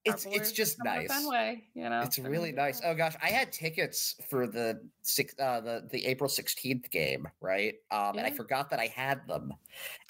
[0.05, 1.09] it's it's just nice.
[1.09, 2.81] Fenway, you know, It's really nice.
[2.85, 7.75] Oh gosh, I had tickets for the six uh the the April 16th game, right?
[7.91, 9.53] Um and I forgot that I had them.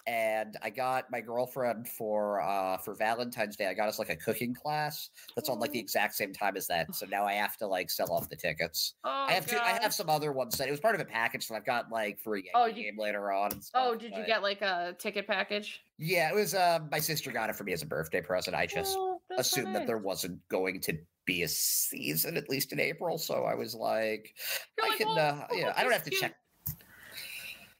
[0.06, 3.66] And I got my girlfriend for uh for Valentine's Day.
[3.68, 5.80] I got us like a cooking class that's on like the Oh.
[5.80, 6.94] exact same time as that.
[6.94, 8.94] So now I have to like sell off the tickets.
[9.04, 11.04] Oh, I have two, I have some other ones that it was part of a
[11.06, 13.52] package that I've got like for a Yankee Oh, you- game later on.
[13.52, 15.80] And Oh, stuff, did you get like a ticket package?
[15.96, 18.54] Yeah, it was uh my sister got it for me as a birthday present.
[18.54, 20.96] I just Oh, so that there wasn't going to
[21.26, 23.16] be a season at least in April.
[23.18, 24.34] So I was like,
[24.76, 26.34] You're I like, can, "Well, uh, we'll yeah, I don't have to cute- check.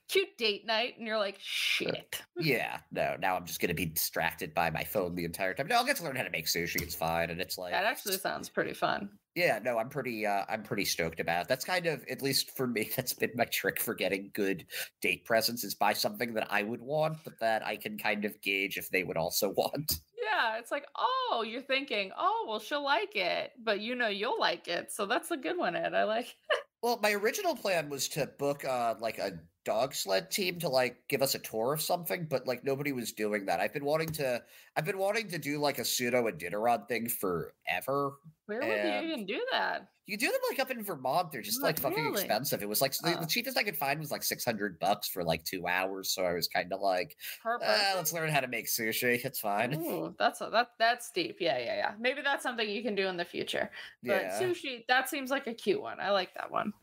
[0.08, 2.20] Cute date night, and you're like, shit.
[2.38, 5.66] Yeah, no, now I'm just going to be distracted by my phone the entire time.
[5.66, 6.82] No, I'll get to learn how to make sushi.
[6.82, 7.30] It's fine.
[7.30, 9.08] And it's like, That actually sounds pretty fun.
[9.34, 11.48] Yeah, no, I'm pretty, uh, I'm pretty stoked about it.
[11.48, 14.66] That's kind of, at least for me, that's been my trick for getting good
[15.00, 18.40] date presents is buy something that I would want, but that I can kind of
[18.40, 20.00] gauge if they would also want.
[20.22, 24.38] Yeah, it's like, oh, you're thinking, oh, well, she'll like it, but you know you'll
[24.38, 25.94] like it, so that's a good one, Ed.
[25.94, 26.34] I like.
[26.82, 30.96] Well, my original plan was to book uh like a dog sled team to like
[31.08, 33.60] give us a tour of something, but like nobody was doing that.
[33.60, 34.42] I've been wanting to
[34.76, 38.18] I've been wanting to do like a pseudo Iditarod thing forever.
[38.46, 39.88] Where would And- you even do that?
[40.06, 41.32] You do them like up in Vermont.
[41.32, 42.20] They're just like, Like, fucking really?
[42.24, 42.62] expensive.
[42.62, 43.20] It was like the, Oh.
[43.22, 46.10] the cheapest I could find was like six hundred bucks for like two hours.
[46.10, 49.24] So I was kind of like, "Ah, let's learn how to make sushi.
[49.24, 49.72] It's fine.
[49.80, 51.38] Ooh, that's a, that that's deep.
[51.40, 51.92] Yeah, yeah, yeah.
[51.98, 53.70] Maybe that's something you can do in the future.
[54.02, 54.38] But yeah.
[54.38, 55.98] sushi, that seems like a cute one.
[55.98, 56.74] I like that one.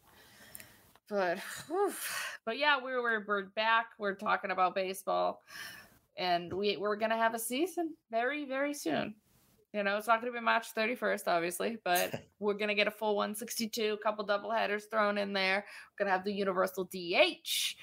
[1.12, 1.91] But whew.
[2.45, 3.88] but yeah, we're we're we're back.
[3.99, 5.43] We're talking about baseball,
[6.16, 9.16] and we we're gonna have a season very very soon.
[9.74, 12.91] You know, it's not gonna be March thirty first, obviously, but we're gonna get a
[12.91, 15.66] full one sixty two, a couple double headers thrown in there.
[15.99, 17.76] We're gonna have the universal DH.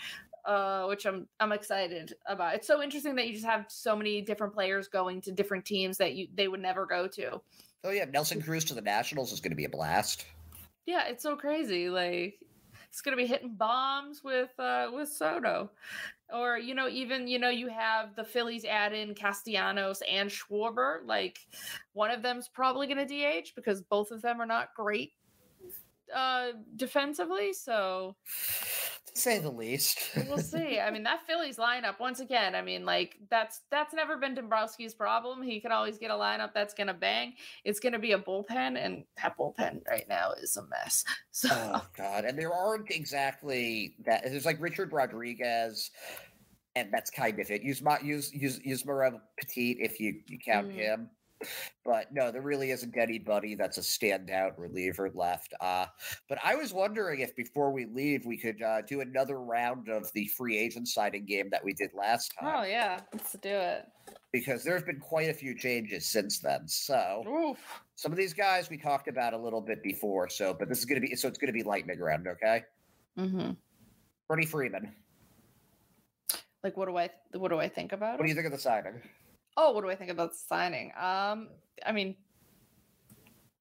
[0.46, 2.54] Uh, which I'm I'm excited about.
[2.54, 5.98] It's so interesting that you just have so many different players going to different teams
[5.98, 7.42] that you they would never go to.
[7.84, 10.24] Oh yeah, Nelson Cruz to the Nationals is going to be a blast.
[10.86, 11.90] Yeah, it's so crazy.
[11.90, 12.38] Like
[12.88, 15.70] it's gonna be hitting bombs with uh with Soto.
[16.30, 20.98] Or, you know, even, you know, you have the Phillies add in Castellanos and Schwarber.
[21.06, 21.38] Like
[21.94, 25.12] one of them's probably gonna DH because both of them are not great
[26.14, 27.52] uh defensively.
[27.52, 28.16] So
[29.14, 30.00] To say the least.
[30.28, 30.78] we'll see.
[30.78, 34.92] I mean, that Phillies lineup, once again, I mean, like that's that's never been Dombrowski's
[34.94, 35.42] problem.
[35.42, 37.32] He can always get a lineup that's gonna bang.
[37.64, 41.04] It's gonna be a bullpen, and that bullpen right now is a mess.
[41.30, 44.24] So oh god, and there aren't exactly that.
[44.24, 45.90] There's like Richard Rodriguez,
[46.76, 47.62] and that's kind of it.
[47.62, 50.72] Use my use use use Morel Petit if you you count Mm.
[50.74, 51.10] him.
[51.84, 55.54] But no, there really isn't anybody that's a standout reliever left.
[55.60, 55.86] Uh,
[56.28, 60.12] but I was wondering if before we leave, we could uh, do another round of
[60.12, 63.86] the free agent signing game that we did last time, Oh yeah, let's do it.
[64.32, 66.66] because there have been quite a few changes since then.
[66.66, 67.58] So Oof.
[67.94, 70.28] some of these guys we talked about a little bit before.
[70.28, 72.64] So, but this is gonna be so it's gonna be lightning round, okay?
[73.18, 73.52] Mm-hmm.
[74.26, 74.92] Freddie Freeman.
[76.64, 78.58] Like, what do I what do I think about What do you think of the
[78.58, 79.00] signing?
[79.60, 80.92] Oh, what do I think about the signing?
[80.96, 81.48] Um,
[81.84, 82.14] I mean,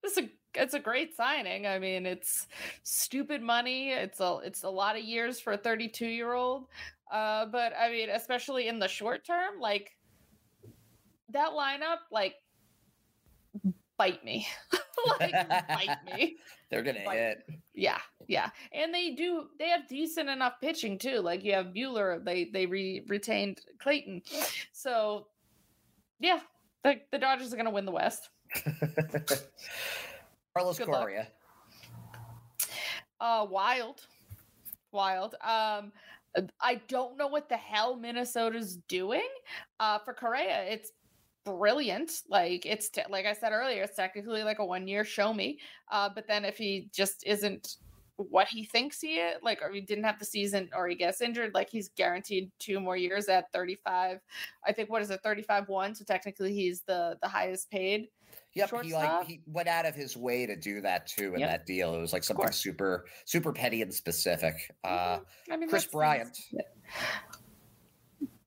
[0.03, 1.65] it's a it's a great signing.
[1.65, 2.45] I mean, it's
[2.83, 3.89] stupid money.
[3.89, 6.65] It's a it's a lot of years for a 32 year old.
[7.11, 9.97] Uh, but I mean, especially in the short term, like
[11.31, 12.35] that lineup, like
[13.97, 14.47] bite me,
[15.19, 16.37] like bite me.
[16.69, 17.37] They're gonna Like- hit.
[17.73, 19.45] Yeah, yeah, and they do.
[19.57, 21.21] They have decent enough pitching too.
[21.21, 22.23] Like you have Buehler.
[22.23, 24.21] They they re- retained Clayton,
[24.73, 25.27] so
[26.19, 26.39] yeah,
[26.83, 28.29] the the Dodgers are gonna win the West.
[30.53, 31.01] Carlos Good luck.
[31.01, 31.27] Correa.
[33.19, 34.01] Uh, wild,
[34.91, 35.35] wild.
[35.35, 35.91] Um,
[36.61, 39.27] I don't know what the hell Minnesota's doing.
[39.79, 40.91] Uh, for Correa, it's
[41.45, 42.21] brilliant.
[42.29, 45.59] Like it's te- like I said earlier, it's technically like a one year show me.
[45.91, 47.77] Uh, but then if he just isn't
[48.17, 51.21] what he thinks he is, like, or he didn't have the season, or he gets
[51.21, 54.19] injured, like he's guaranteed two more years at thirty five.
[54.65, 55.93] I think what is it, thirty five one?
[55.95, 58.07] So technically, he's the the highest paid.
[58.53, 61.49] Yep, he like he went out of his way to do that too in Yep.
[61.49, 61.93] that deal.
[61.93, 64.55] It was like something super super petty and specific.
[64.83, 65.23] Uh, Mhm.
[65.51, 66.37] I mean, Kris Bryant.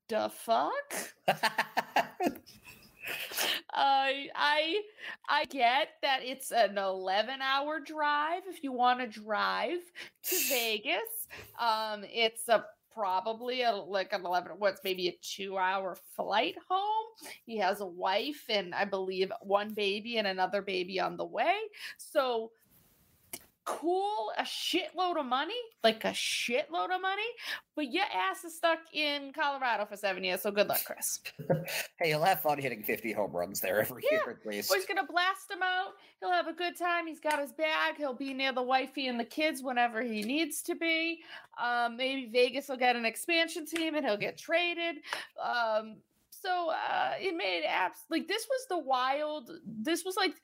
[0.08, 0.94] The fuck?
[3.72, 4.80] I I
[5.28, 9.80] I get that it's an 11 hour drive if you want to drive
[10.24, 11.26] to Vegas.
[11.58, 17.06] Um it's a probably a, like an 11 what's maybe a 2 hour flight home.
[17.46, 21.56] He has a wife and I believe one baby and another baby on the way.
[21.98, 22.50] So
[23.78, 27.22] cool a shitload of money, like a shitload of money,
[27.76, 30.42] but your ass is stuck in Colorado for 7 years.
[30.42, 31.20] So good luck, Kris.
[31.98, 34.70] hey, he'll have fun hitting 50 home runs there every Yeah, year at least.
[34.70, 35.92] Or he's gonna blast him out.
[36.20, 37.06] He'll have a good time.
[37.06, 37.96] He's got his bag.
[37.96, 41.22] He'll be near the wifey and the kids whenever he needs to be.
[41.62, 44.96] Um, maybe Vegas will get an expansion team and he'll get traded.
[45.42, 45.96] Um,
[46.30, 49.50] so uh, it made apps like this was the wild.
[49.66, 50.34] This was like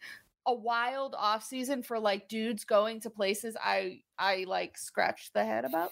[0.47, 5.45] a wild off season for like dudes going to places I I like scratched the
[5.45, 5.91] head about.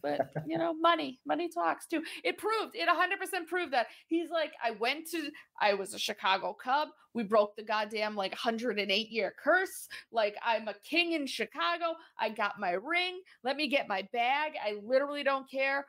[0.00, 2.02] But you know, money, money talks too.
[2.24, 5.30] It proved, it 100% proved that he's like, I went to,
[5.60, 6.88] I was a Chicago Cub.
[7.14, 9.88] We broke the goddamn like 108 year curse.
[10.10, 11.94] Like, I'm a king in Chicago.
[12.18, 13.20] I got my ring.
[13.44, 14.52] Let me get my bag.
[14.64, 15.86] I literally don't care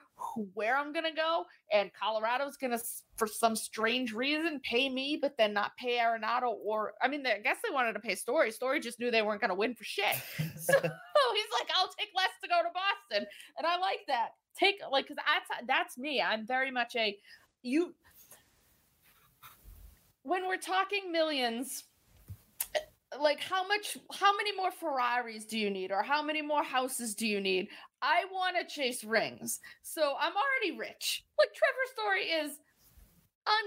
[0.53, 1.45] where I'm gonna go.
[1.71, 2.79] And Colorado's gonna,
[3.15, 6.55] for some strange reason, pay me, but then not pay Arenado.
[6.63, 8.51] Or, I mean, I guess they wanted to pay Story.
[8.51, 10.15] Story just knew they weren't gonna win for shit.
[10.63, 10.79] So
[11.35, 14.29] he's like, I'll take less to go to Boston and I like that.
[14.57, 16.21] Take like because that's that's me.
[16.21, 17.17] I'm very much a
[17.61, 17.95] you.
[20.23, 21.83] When we're talking millions,
[23.21, 27.13] like how much, how many more Ferraris do you need, or how many more houses
[27.13, 27.67] do you need?
[28.01, 31.23] I want to chase rings, so I'm already rich.
[31.37, 32.59] Like Trevor Story is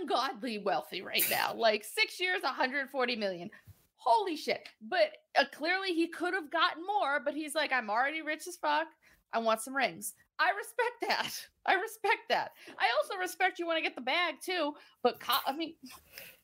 [0.00, 1.52] ungodly wealthy right now.
[1.56, 3.50] Like six years, 140 million.
[3.96, 4.68] holy shit.
[4.80, 8.56] But uh, clearly he could have gotten more, but he's like, I'm already rich as
[8.56, 8.86] fuck.
[9.32, 10.14] I want some rings.
[10.38, 11.32] I respect that.
[11.66, 12.52] I respect that.
[12.78, 15.74] I also respect you want to get the bag too, but co- I mean,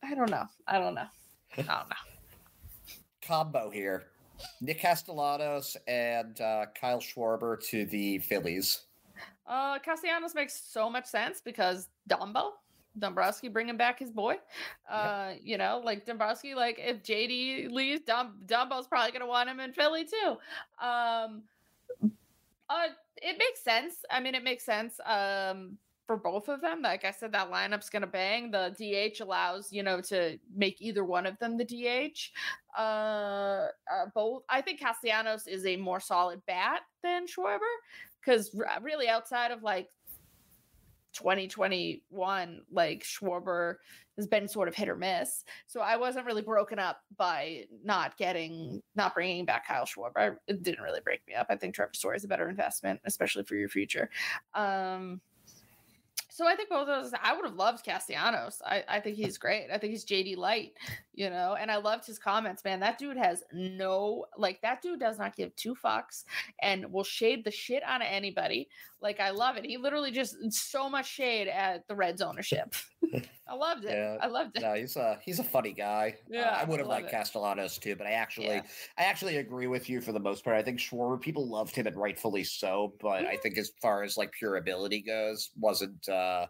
[0.02, 0.46] I don't know.
[0.66, 1.06] I don't know.
[1.52, 1.96] I don't know.
[3.26, 4.04] Combo here.
[4.60, 8.82] Nick Castellanos and uh, Kyle Schwarber to the Phillies.
[9.46, 12.52] Uh, Castellanos makes so much sense because Dumbo,
[12.98, 14.36] Dombrowski bringing back his boy.
[14.90, 15.40] Uh, yep.
[15.42, 19.72] you know, like Dombrowski, like if JD leaves, Dum- Dumbo's probably gonna want him in
[19.72, 20.36] Philly too.
[20.84, 21.42] Um,
[22.68, 23.96] uh, it makes sense.
[24.10, 24.98] I mean, it makes sense.
[25.04, 26.82] Um, for both of them.
[26.82, 28.50] Like I said, that lineup's gonna bang.
[28.50, 32.30] The DH allows you know to make either one of them the DH.
[32.78, 34.42] Uh, uh both.
[34.48, 37.60] I think Castellanos is a more solid bat than Schwarber
[38.20, 39.88] because r- really outside of like
[41.12, 43.76] 2021, like Schwarber
[44.16, 45.44] has been sort of hit or miss.
[45.66, 50.36] So I wasn't really broken up by not getting, not bringing back Kyle Schwarber.
[50.46, 51.46] It didn't really break me up.
[51.50, 54.10] I think Trevor Story is a better investment, especially for your future.
[54.54, 55.20] Um,
[56.34, 57.12] so I think both of those.
[57.22, 58.62] I would have loved Castellanos.
[58.64, 59.68] I, I think he's great.
[59.70, 60.72] I think he's JD Light,
[61.14, 62.80] you know, and I loved his comments, man.
[62.80, 66.24] That dude has no like that dude does not give two fucks
[66.62, 68.70] and will shade the shit out of anybody.
[69.02, 69.64] Like I love it.
[69.64, 72.74] He literally just so much shade at the Reds ownership.
[73.48, 73.90] I loved it.
[73.90, 74.62] Yeah, I loved it.
[74.62, 76.16] No, he's a he's a funny guy.
[76.30, 77.10] Yeah, uh, I would have liked it.
[77.10, 78.62] Castellanos too, but I actually yeah.
[78.96, 80.56] I actually agree with you for the most part.
[80.56, 83.32] I think Schwarber people loved him and rightfully so, but mm-hmm.
[83.32, 86.46] I think as far as like pure ability goes, wasn't uh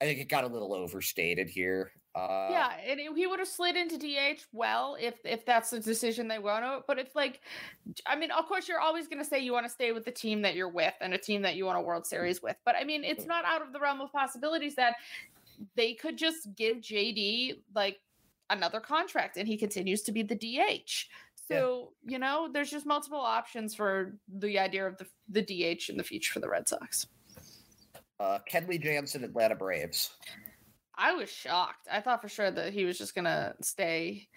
[0.00, 1.92] I think it got a little overstated here.
[2.18, 6.26] Uh, yeah, and he would have slid into DH well if if that's the decision
[6.26, 6.80] they want to.
[6.86, 7.40] But it's like,
[8.06, 10.10] I mean, of course, you're always going to say you want to stay with the
[10.10, 12.56] team that you're with and a team that you want a World Series with.
[12.64, 13.28] But I mean, it's mm.
[13.28, 14.96] not out of the realm of possibilities that
[15.76, 17.98] they could just give JD like
[18.50, 21.06] another contract and he continues to be the DH.
[21.46, 22.12] So, yeah.
[22.12, 26.04] you know, there's just multiple options for the idea of the, the DH in the
[26.04, 27.06] future for the Red Sox.
[28.20, 30.10] Uh, Kenley Jansen, Atlanta Braves.
[30.98, 31.86] I was shocked.
[31.90, 34.28] I thought for sure that he was just gonna stay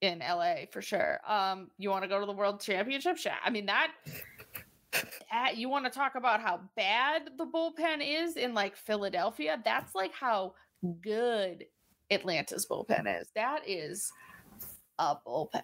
[0.00, 1.20] in LA for sure.
[1.26, 3.18] Um, you want to go to the World Championship?
[3.44, 3.92] I mean that.
[5.32, 9.60] that you want to talk about how bad the bullpen is in like Philadelphia?
[9.64, 10.54] That's like how
[11.02, 11.66] good
[12.10, 13.28] Atlanta's bullpen is.
[13.34, 14.10] That is
[14.98, 15.62] a bullpen.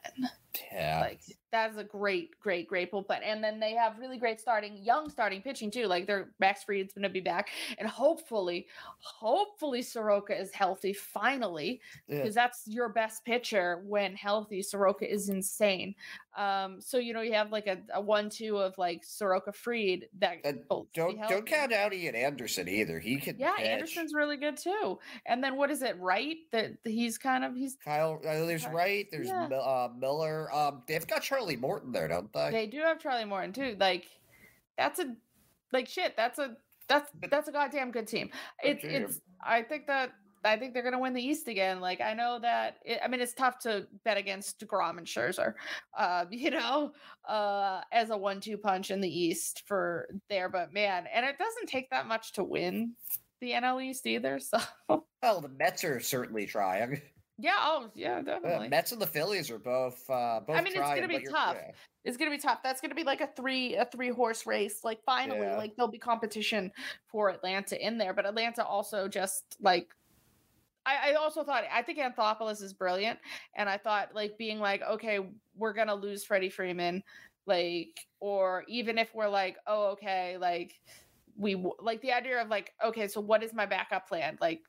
[0.73, 1.01] Yeah.
[1.01, 1.21] Like
[1.55, 3.07] that's a great, great, great bullpen.
[3.07, 5.87] But and then they have really great starting, young starting pitching too.
[5.87, 7.51] Like their Max Fried's gonna be back.
[7.79, 8.67] And hopefully,
[8.99, 11.81] hopefully Soroka is healthy finally.
[12.09, 12.43] Because yeah.
[12.43, 14.63] that's your best pitcher when healthy.
[14.63, 15.95] Soroka is insane.
[16.37, 20.43] Um, so you know, you have like a, a one-two of like Soroka Fried that
[20.69, 22.99] don't don't count out Ian Anderson either.
[22.99, 23.67] He can Yeah, pitch.
[23.67, 24.99] Anderson's really good too.
[25.27, 26.37] And then what is it, right?
[26.51, 29.47] That he's kind of he's Kyle uh, there's right, there's yeah.
[29.47, 30.44] uh, Miller.
[30.53, 32.51] Um they've got Charlie Morton there, don't they?
[32.51, 33.77] They do have Charlie Morton too.
[33.79, 34.07] Like
[34.77, 35.15] that's a
[35.73, 36.17] like shit.
[36.17, 36.57] That's a
[36.89, 38.31] that's that's a goddamn good team.
[38.63, 39.21] It's it's.
[39.45, 40.13] I think that
[40.45, 41.81] I think they're gonna win the East again.
[41.81, 42.79] Like I know that.
[42.85, 45.55] It, I mean, it's tough to bet against deGrom and Scherzer.
[45.97, 46.93] Uh, you know,
[47.29, 51.69] uh, as a one-two punch in the East for there, but man, and it doesn't
[51.69, 52.95] take that much to win
[53.41, 54.39] the NL East either.
[54.89, 55.05] So.
[55.23, 57.01] Well, the Mets are certainly trying.
[57.39, 57.57] Yeah.
[57.59, 58.23] Oh, yeah.
[58.23, 58.67] Definitely.
[58.67, 60.09] The Mets and the Phillies are both.
[60.09, 60.57] Uh, both.
[60.57, 61.57] I mean, trying, it's gonna be tough.
[61.59, 61.73] Yeah.
[62.05, 62.61] It's gonna be tough.
[62.63, 64.85] That's gonna be like a three a three horse race.
[64.85, 65.57] Like finally, yeah.
[65.57, 66.71] like there'll be competition
[67.07, 69.89] for Atlanta in there, but Atlanta also just like.
[70.87, 73.19] I, I also thought I think Anthopoulos is brilliant,
[73.57, 75.19] and I thought like being like, okay,
[75.57, 77.03] we're gonna lose Freddie Freeman,
[77.47, 80.79] like, or even if we're like, oh, okay, like
[81.39, 84.37] we like the idea of like, okay, so what is my backup plan?
[84.43, 84.61] Like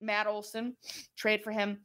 [0.00, 0.76] Matt Olson,
[1.16, 1.78] trade for him,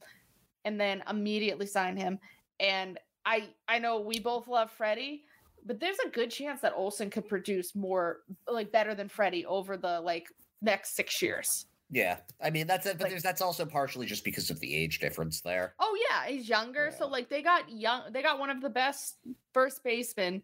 [0.65, 2.19] and then immediately sign him.
[2.59, 5.23] And I I know we both love Freddie,
[5.65, 9.77] but there's a good chance that Olson could produce more like better than Freddie over
[9.77, 10.27] the like
[10.61, 11.67] next six years.
[11.91, 14.99] Yeah, I mean that's it, but like, that's also partially just because of the age
[14.99, 15.75] difference there.
[15.79, 16.97] Oh yeah, he's younger, yeah.
[16.97, 19.17] so like they got young, they got one of the best
[19.53, 20.41] first basemen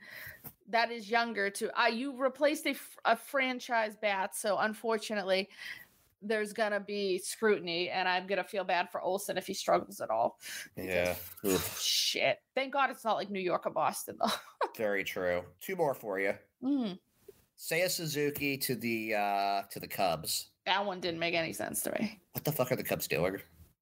[0.70, 1.50] that is younger.
[1.50, 5.50] To uh, you replaced a, a franchise bat, so unfortunately,
[6.22, 10.10] there's gonna be scrutiny, and I'm gonna feel bad for Olson if he struggles at
[10.10, 10.40] all.
[10.78, 11.16] Yeah.
[11.80, 12.40] Shit.
[12.56, 14.32] Thank God it's not like New York or Boston though.
[14.78, 15.44] Very true.
[15.60, 16.34] Two more for you.
[16.64, 17.00] Mm.
[17.72, 20.50] a Suzuki to the uh to the Cubs.
[20.66, 22.20] That one didn't make any sense to me.
[22.34, 23.38] What the fuck are the Cubs doing?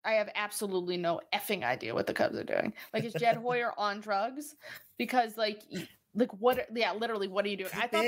[0.06, 2.74] I have absolutely no effing idea what the Cubs are doing.
[2.94, 4.56] Like is Jed Hoyer on drugs?
[4.98, 5.64] Because like
[6.16, 7.70] like what yeah, literally what are you doing?
[7.70, 8.06] Could I thought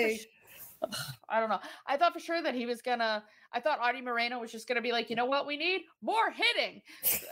[1.30, 1.60] I don't know.
[1.86, 3.24] I thought for sure that he was gonna.
[3.54, 6.32] I thought Arte Moreno was just gonna be like, you know what, we need more
[6.32, 6.82] hitting,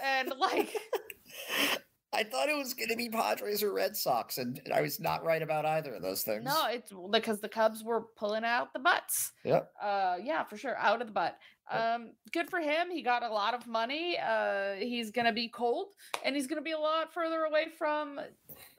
[0.03, 0.75] and like,
[2.11, 5.23] I thought it was going to be Padres or Red Sox, and I was not
[5.23, 6.43] right about either of those things.
[6.43, 9.31] No, it's because the Cubs were pulling out the butts.
[9.43, 9.69] Yep.
[9.81, 11.37] Uh, yeah, for sure, out of the butt.
[11.71, 12.89] Um, good for him.
[12.89, 14.17] He got a lot of money.
[14.17, 15.93] Uh, he's gonna be cold,
[16.25, 18.19] and he's gonna be a lot further away from,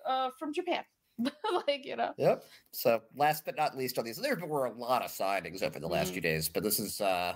[0.04, 0.82] uh, from Japan.
[1.66, 2.12] like you know.
[2.18, 2.44] Yep.
[2.72, 5.86] So last but not least on these, there were a lot of signings over the
[5.88, 6.12] last Mhm.
[6.14, 7.34] few days, but this is uh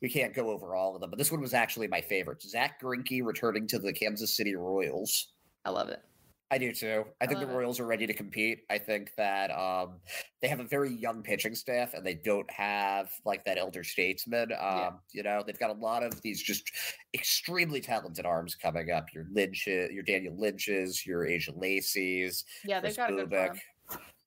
[0.00, 1.10] we can't go over all of them.
[1.10, 2.42] But this one was actually my favorite.
[2.42, 5.32] Zack Greinke returning to the Kansas City Royals.
[5.64, 6.02] I love it.
[6.50, 7.04] I do too.
[7.20, 7.54] I think the it.
[7.54, 8.60] Royals are ready to compete.
[8.70, 9.96] I think that um,
[10.40, 14.52] they have a very young pitching staff, and they don't have like that elder statesman.
[14.52, 14.90] Um, Yeah.
[15.12, 16.70] You know, they've got a lot of these just
[17.12, 19.12] extremely talented arms coming up.
[19.12, 23.46] Your Lynch, your Daniel Lynch's, your Asa Lacy's, Yeah, they've got a good Bubic.
[23.48, 23.60] farm.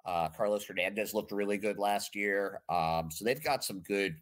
[0.06, 2.62] Uh, Carlos Hernandez looked really good last year.
[2.70, 4.16] Um, so they've got some good,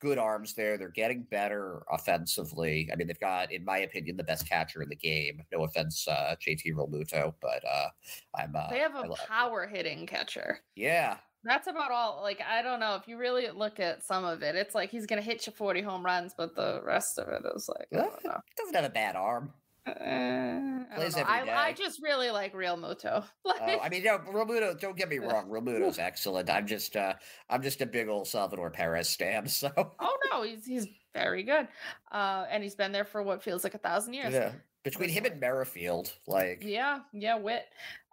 [0.00, 0.76] good arms there.
[0.76, 2.88] They're getting better offensively.
[2.92, 5.42] I mean, they've got, in my opinion, the best catcher in the game.
[5.52, 7.88] No offense, uh, JT Realmuto, but uh,
[8.36, 8.54] I'm.
[8.56, 10.60] Uh, They have a power hitting catcher.
[10.74, 12.20] Yeah, That's about all.
[12.22, 15.06] Like I don't know if you really look at some of it, it's like he's
[15.06, 18.24] gonna hit you forty home runs, but the rest of it is like I don't
[18.24, 18.38] know.
[18.56, 19.52] doesn't have a bad arm.
[19.86, 23.24] Uh, I, Plays every I, I just really like Realmuto.
[23.44, 24.78] Oh, I mean, no, Realmuto.
[24.78, 25.48] Don't get me wrong.
[25.48, 26.50] Realmuto's excellent.
[26.50, 27.14] I'm just, uh,
[27.48, 29.48] I'm just a big old Salvador Perez stamp.
[29.48, 31.68] So oh no, he's he's very good,
[32.10, 34.32] uh, and he's been there for what feels like a thousand years.
[34.32, 34.52] yeah,
[34.82, 37.64] between him and Merrifield, like Yeah, yeah, wit.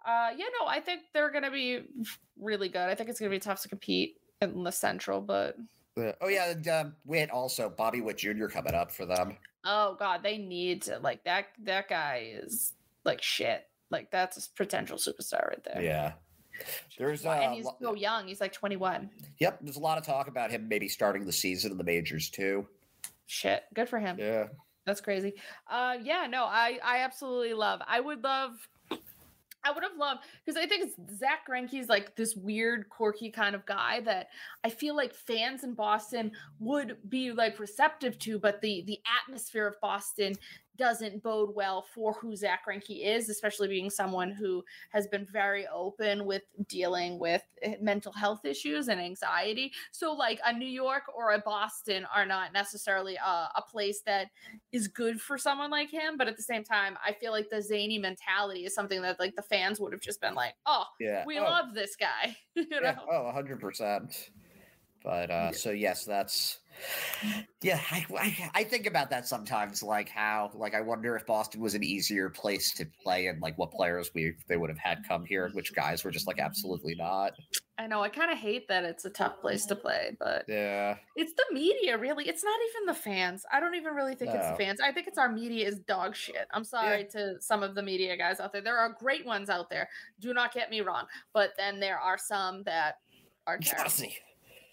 [0.06, 1.84] Uh, yeah, no, I think they're gonna be
[2.38, 2.88] really good.
[2.88, 5.56] I think it's gonna be tough to compete in the Central, but
[5.96, 8.46] Oh yeah, and um, Witt also Bobby Witt Jr.
[8.46, 9.36] coming up for them.
[9.64, 11.46] Oh god, they need to like that.
[11.64, 13.66] That guy is like shit.
[13.90, 15.82] Like that's a potential superstar right there.
[15.82, 16.12] Yeah.
[16.98, 18.28] There's uh, and he's lo- so young.
[18.28, 19.10] He's like 21.
[19.38, 19.58] yep.
[19.62, 22.66] There's a lot of talk about him maybe starting the season in the majors too.
[23.26, 24.16] Shit, good for him.
[24.18, 24.48] Yeah.
[24.86, 25.34] That's crazy.
[25.70, 27.80] Uh, yeah, no, I I absolutely love.
[27.86, 28.52] I would love.
[29.64, 33.66] I would have loved because I think Zack Greinke's like this weird, quirky kind of
[33.66, 34.28] guy that
[34.64, 39.66] I feel like fans in Boston would be like receptive to, but the the atmosphere
[39.66, 40.34] of Boston
[40.80, 45.66] doesn't bode well for who Zack Greinke is, especially being someone who has been very
[45.68, 49.72] open with dealing with eh, mental health issues and anxiety.
[49.92, 54.28] So, like a New York or a Boston are not necessarily a, a place that
[54.72, 56.16] is good for someone like him.
[56.16, 59.36] But at the same time, I feel like the zany mentality is something that like
[59.36, 61.24] the fans would have just been like, "Oh, Yeah.
[61.26, 62.78] we oh, love this guy," you know.
[62.82, 62.96] Yeah.
[63.12, 64.30] Oh, hundred percent.
[65.02, 66.58] But uh, so yes, that's
[67.62, 67.80] yeah.
[67.90, 71.74] I, I I think about that sometimes, like how like I wonder if Boston was
[71.74, 75.24] an easier place to play, and like what players we they would have had come
[75.24, 77.32] here, and which guys were just like absolutely not.
[77.78, 78.02] I know.
[78.02, 80.96] I kind of hate that it's a tough place to play, but Yeah.
[81.16, 81.96] it's the media.
[81.96, 83.46] Really, it's not even the fans.
[83.50, 84.80] I don't even really think it's the fans.
[84.82, 86.46] I think it's our media is dog shit.
[86.52, 88.60] I'm sorry to some of the media guys out there.
[88.60, 89.88] There are great ones out there.
[90.20, 92.96] Do not get me wrong, but then there are some that
[93.46, 93.90] are terrible.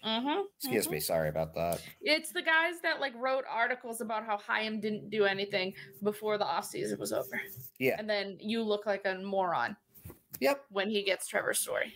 [0.08, 1.00] Mm-hmm, Excuse me.
[1.00, 1.82] Sorry about that.
[2.00, 6.44] It's the guys that like wrote articles about how Chaim didn't do anything before the
[6.44, 7.40] offseason was over.
[7.78, 7.96] Yeah.
[7.98, 9.76] And then you look like a moron
[10.40, 10.64] Yep.
[10.70, 11.94] when he gets Trevor's story.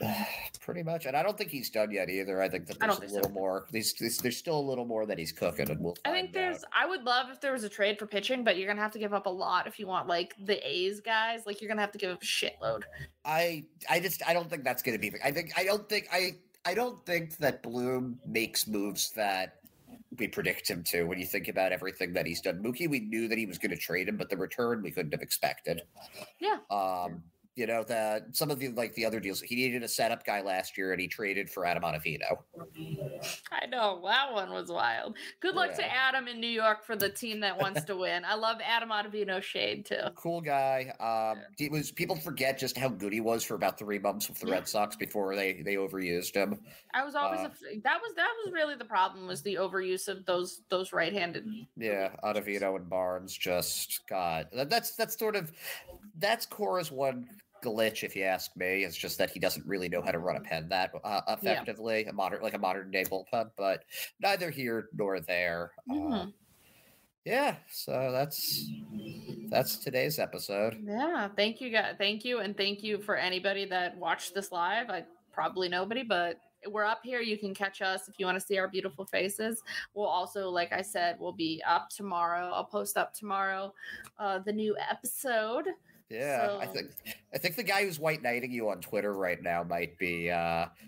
[0.60, 2.40] Pretty much, and I don't think he's done yet either.
[2.40, 3.16] I think that there's don't a think so.
[3.16, 3.66] little more.
[3.70, 5.96] There's, there's there's still a little more that he's cooking, and we'll.
[6.04, 6.70] I think there's out.
[6.74, 8.98] I would love if there was a trade for pitching, but you're gonna have to
[8.98, 11.42] give up a lot if you want like the A's guys.
[11.44, 12.84] Like you're gonna have to give up a shitload.
[13.24, 15.16] I I just I don't think that's going to be.
[15.24, 19.56] I think I don't think I I don't think that Bloom makes moves that
[20.18, 21.04] we predict him to.
[21.04, 23.70] When you think about everything that he's done, Mookie, we knew that he was going
[23.70, 25.82] to trade him, but the return we couldn't have expected.
[26.38, 26.58] Yeah.
[26.70, 27.22] Um.
[27.56, 29.40] You know the some of the like the other deals.
[29.40, 32.38] He needed a setup guy last year, and he traded for Adam Ottavino.
[33.52, 35.16] I know that one was wild.
[35.40, 38.24] Good luck to Adam in New York for the team that wants to win.
[38.24, 39.96] I love Adam Ottavino shade too.
[40.14, 40.92] Cool guy.
[41.00, 44.38] Um, it was people forget just how good he was for about three months with
[44.38, 44.54] the Yeah.
[44.54, 46.60] Red Sox before they they overused him.
[46.94, 50.06] I was always Uh, a that was that was really the problem was the overuse
[50.08, 51.46] of those those right-handed.
[51.76, 54.46] Yeah, Ottavino and Barnes just God.
[54.52, 55.52] that- That's that's sort of
[56.16, 57.28] that's Cora's one
[57.62, 58.84] glitch, if you ask me.
[58.84, 62.04] It's just that he doesn't really know how to run a pen that uh, effectively,
[62.06, 63.50] a modern like a modern day bullpen.
[63.56, 63.84] But
[64.20, 65.72] neither here nor there.
[65.90, 66.32] Uh, Mhm.
[67.24, 68.70] yeah, so that's
[69.48, 70.78] that's today's episode.
[70.84, 71.96] Yeah, thank you guys.
[71.98, 74.90] Thank you and thank you for anybody that watched this live.
[74.90, 77.20] I probably nobody, but we're up here.
[77.20, 79.62] You can catch us if you want to see our beautiful faces.
[79.94, 82.50] We'll also, like I said, we'll be up tomorrow.
[82.52, 83.72] I'll post up tomorrow
[84.18, 85.68] uh, the new episode
[86.10, 86.90] Yeah, I think
[87.32, 90.24] I think the guy who's white knighting you on Twitter right now might be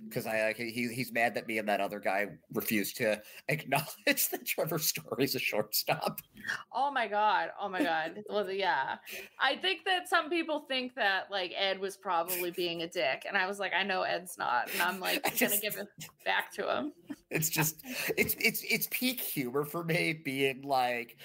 [0.09, 4.29] because uh, I he, he's mad that me and that other guy refused to acknowledge
[4.31, 6.21] that Trevor Story's a shortstop.
[6.75, 7.51] Oh my god!
[7.61, 8.25] Oh my god!
[8.29, 8.97] well, yeah,
[9.39, 13.37] I think that some people think that like Ed was probably being a dick, and
[13.37, 15.89] I was like, I know Ed's not, and I'm like I'm just, gonna give it
[16.25, 16.93] back to him.
[17.31, 17.83] It's just
[18.17, 21.17] it's it's it's peak humor for me being like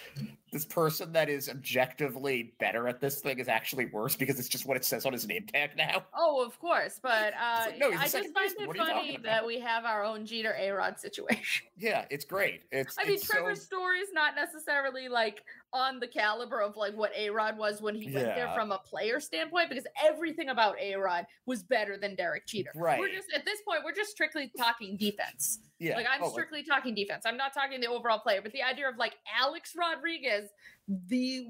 [0.52, 4.66] this person that is objectively better at this thing is actually worse because it's just
[4.66, 6.04] what it says on his name tag now.
[6.20, 9.86] Oh, of course, but uh, like, no, I just find it funny that we have
[9.86, 11.68] our own Jeter A Rod situation.
[11.80, 12.64] Yeah, it's great.
[12.72, 12.98] It's.
[12.98, 13.78] I it's mean, Trevor's so...
[13.78, 17.94] story is not necessarily like on the caliber of like what A Rod was when
[17.94, 22.16] he went there from a player standpoint, because everything about A Rod was better than
[22.16, 22.72] Derek Jeter.
[22.74, 23.00] Right.
[23.00, 25.60] We're just at this point, we're just strictly talking defense.
[25.78, 25.98] Yeah.
[25.98, 26.68] Like I'm oh, strictly like...
[26.68, 27.24] talking defense.
[27.28, 30.50] I'm not talking the overall player, but the idea of like Alex Rodriguez
[30.88, 31.46] the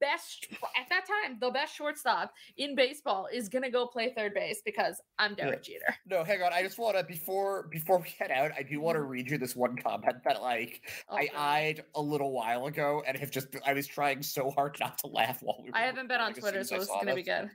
[0.00, 0.48] best
[0.80, 5.00] at that time, the best shortstop in baseball is gonna go play third base because
[5.18, 5.74] I'm Derek yeah.
[5.74, 5.96] Jeter.
[6.06, 6.52] No, hang on.
[6.52, 9.10] I just want to before before we head out, I do want to mm-hmm.
[9.10, 11.36] read you this one comment that like oh, I God.
[11.36, 15.06] eyed a little while ago and have just I was trying so hard not to
[15.06, 15.70] laugh while we.
[15.72, 17.14] I haven't been on Twitter, so it's gonna this.
[17.14, 17.50] be good.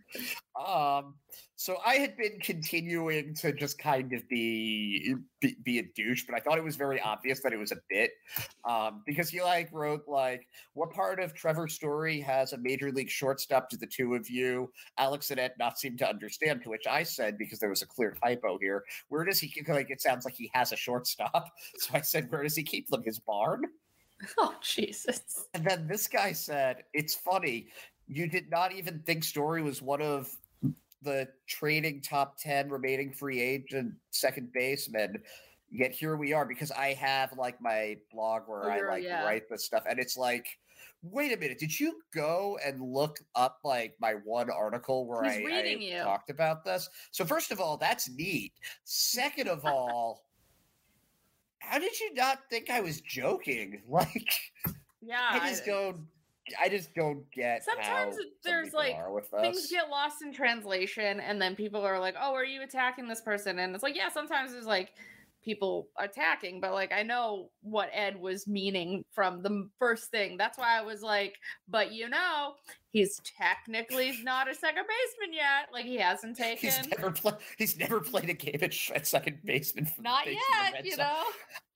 [0.55, 1.15] Um,
[1.57, 6.35] so I had been continuing to just kind of be, be, be a douche, but
[6.35, 8.11] I thought it was very obvious that it was a bit,
[8.65, 13.09] um, because he like wrote like, "What part of Trevor's story has a major league
[13.09, 16.61] shortstop to the two of you?" Alex and Ed not seem to understand.
[16.63, 19.89] To which I said, because there was a clear typo here, where does he like?
[19.89, 21.49] It sounds like he has a shortstop.
[21.79, 23.03] So I said, "Where does he keep them?
[23.03, 23.63] His barn?"
[24.37, 25.47] Oh Jesus!
[25.53, 27.67] And then this guy said, "It's funny."
[28.07, 30.29] You did not even think Story was one of
[31.05, 35.21] the trading top 10 remaining free agent second baseman
[35.71, 39.23] yet here we are because i have like my blog where i like yeah.
[39.23, 40.45] write this stuff and it's like
[41.11, 45.45] wait a minute did you go and look up like my one article where He's
[45.51, 46.89] I, I talked about this?
[47.11, 48.53] So first of all that's neat.
[48.83, 50.23] Second of all
[51.59, 53.81] how did you not think i was joking?
[53.89, 54.33] Like
[55.01, 56.07] yeah i just don't
[56.59, 57.63] I just don't get.
[57.63, 58.95] Sometimes there's like
[59.41, 63.21] things get lost in translation, and then people are like, "Oh, are you attacking this
[63.21, 64.91] person?" And it's like, yeah, sometimes there's like
[65.45, 70.37] people attacking, but like I know what Ed was meaning from the first thing.
[70.37, 71.35] That's why I was like,
[71.69, 72.53] but you know,
[72.91, 75.69] he's technically not a second baseman yet.
[75.71, 76.69] Like he hasn't taken.
[76.69, 79.91] He's never, play- he's never played a game at, at second baseman.
[79.99, 81.23] Not yet, you know.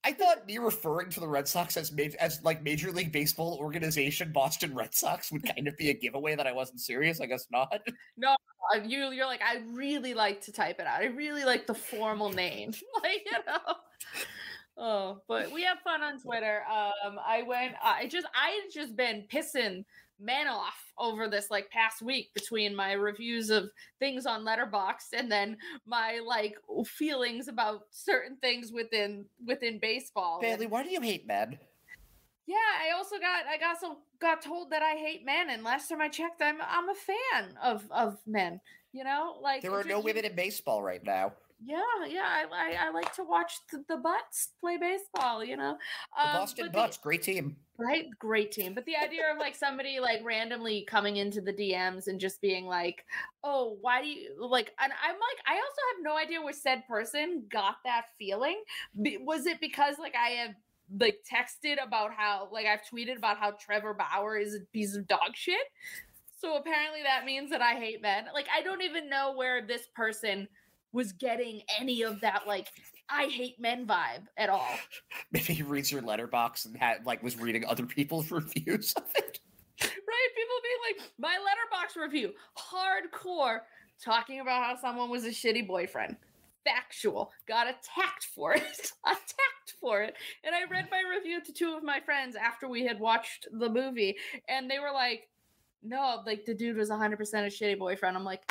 [0.10, 4.32] I thought me referring to the Red Sox as as like Major League Baseball organization
[4.32, 7.22] Boston Red Sox would kind of be a giveaway that I wasn't serious.
[7.22, 7.80] I guess not.
[8.18, 8.36] No,
[8.74, 10.99] uh, you you're like I really like to type it out.
[10.99, 12.72] I really like the formal name,
[13.03, 13.76] like you know.
[14.80, 16.64] Oh, but we have fun on Twitter.
[16.68, 17.76] Um, I went.
[17.84, 19.86] I just I had just been pissing
[20.20, 25.32] man off over this like past week between my reviews of things on Letterboxd and
[25.32, 26.56] then my like
[26.86, 30.40] feelings about certain things within within baseball.
[30.42, 31.58] Bailey, why do you hate men?
[32.46, 35.88] Yeah, I also got I got so got told that I hate men, and last
[35.88, 38.60] time I checked, I'm I'm a fan of of men.
[38.92, 41.34] You know, like there are no women in baseball right now.
[41.62, 45.43] Yeah, yeah, I, I, I like to watch the, the Butts play baseball.
[45.43, 45.78] You know,
[46.18, 47.57] um, the Boston Butts, the, great team.
[47.78, 48.74] Right, great team.
[48.74, 52.66] But the idea of like somebody like randomly coming into the DMs and just being
[52.66, 53.05] like,
[53.43, 56.88] "Oh, why do you like?" And I'm like, I also have no idea where said
[56.88, 58.64] person got that feeling.
[58.95, 60.55] Was it because like I have
[60.97, 65.07] like texted about how like I've tweeted about how Trevor Bauer is a piece of
[65.07, 65.60] dog shit?
[66.39, 68.26] So apparently that means that I hate men.
[68.34, 70.47] Like I don't even know where this person
[70.92, 72.68] was getting any of that like
[73.10, 74.70] I hate men vibe at all.
[75.32, 79.40] Maybe he reads your Letterboxd and had like was reading other people's reviews of it.
[79.82, 80.30] Right?
[80.36, 83.60] People being like, my Letterboxd review, hardcore,
[84.04, 86.18] talking about how someone was a shitty boyfriend.
[86.66, 87.32] Factual.
[87.48, 88.62] Got attacked for it.
[89.06, 90.16] attacked for it.
[90.44, 93.70] And I read my review to two of my friends after we had watched the
[93.70, 94.18] movie,
[94.50, 95.30] and they were like,
[95.82, 98.18] no, like the dude was 100% a shitty boyfriend.
[98.18, 98.44] I'm like,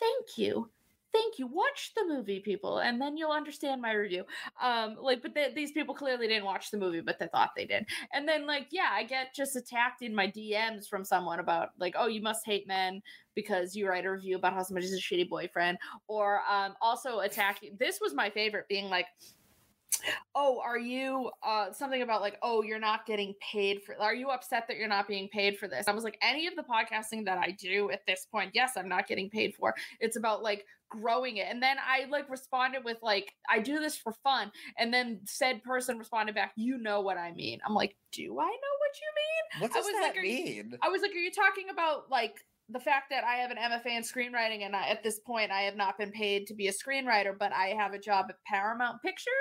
[0.00, 0.70] thank you
[1.12, 4.24] thank you watch the movie people and then you'll understand my review.
[4.62, 7.64] Um like but the, these people clearly didn't watch the movie but they thought they
[7.64, 7.86] did.
[8.12, 11.94] And then like yeah i get just attacked in my dms from someone about like
[11.98, 13.02] oh you must hate men
[13.34, 15.78] because you write a review about how somebody's a shitty boyfriend
[16.08, 19.06] or um also attacking this was my favorite being like
[20.34, 24.28] oh are you uh something about like oh you're not getting paid for are you
[24.28, 25.88] upset that you're not being paid for this?
[25.88, 28.88] I was like any of the podcasting that i do at this point yes i'm
[28.88, 29.74] not getting paid for.
[30.00, 31.46] It's about like growing it.
[31.50, 35.62] And then i like responded with like i do this for fun and then said
[35.62, 37.58] person responded back you know what i mean.
[37.66, 39.62] I'm like do i know what you mean?
[39.62, 40.70] What does I was that like, mean?
[40.70, 42.36] You, i was like are you talking about like
[42.70, 45.62] the fact that I have an MFA in screenwriting and I, at this point I
[45.62, 49.00] have not been paid to be a screenwriter, but I have a job at Paramount
[49.02, 49.32] Pictures,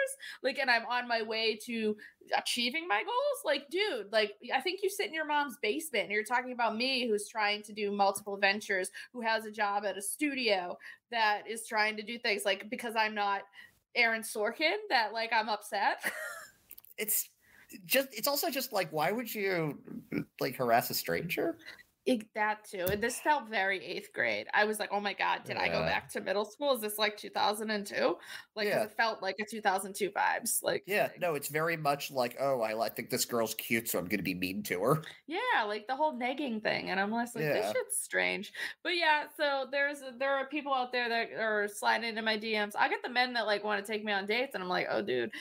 [0.43, 1.95] like, and I'm on my way to
[2.37, 3.41] achieving my goals.
[3.43, 6.77] Like, dude, like, I think you sit in your mom's basement and you're talking about
[6.77, 10.77] me who's trying to do multiple ventures, who has a job at a studio
[11.11, 13.41] that is trying to do things like because I'm not
[13.95, 15.99] Aaron Sorkin, that like I'm upset.
[16.97, 17.29] it's
[17.85, 19.77] just it's also just like why would you
[20.39, 21.57] like harass a stranger
[22.07, 22.85] it, that too.
[22.89, 24.47] And this felt very eighth grade.
[24.53, 25.63] I was like, oh my God, did yeah.
[25.63, 26.73] I go back to middle school?
[26.73, 28.17] Is this like 2002?
[28.55, 28.83] Like, yeah.
[28.83, 30.63] it felt like a 2002 vibes.
[30.63, 31.19] Like, yeah, thing.
[31.19, 34.19] no, it's very much like, oh, I, I think this girl's cute, so I'm going
[34.19, 35.01] to be mean to her.
[35.27, 36.89] Yeah, like the whole negging thing.
[36.89, 37.53] And I'm like, yeah.
[37.53, 38.53] this shit's strange.
[38.83, 42.71] But yeah, so there's, there are people out there that are sliding into my DMs.
[42.79, 44.87] I get the men that like want to take me on dates, and I'm like,
[44.89, 45.31] oh, dude,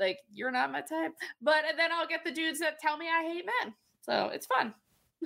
[0.00, 1.12] like, you're not my type.
[1.40, 3.74] But then I'll get the dudes that tell me I hate men.
[4.02, 4.74] So it's fun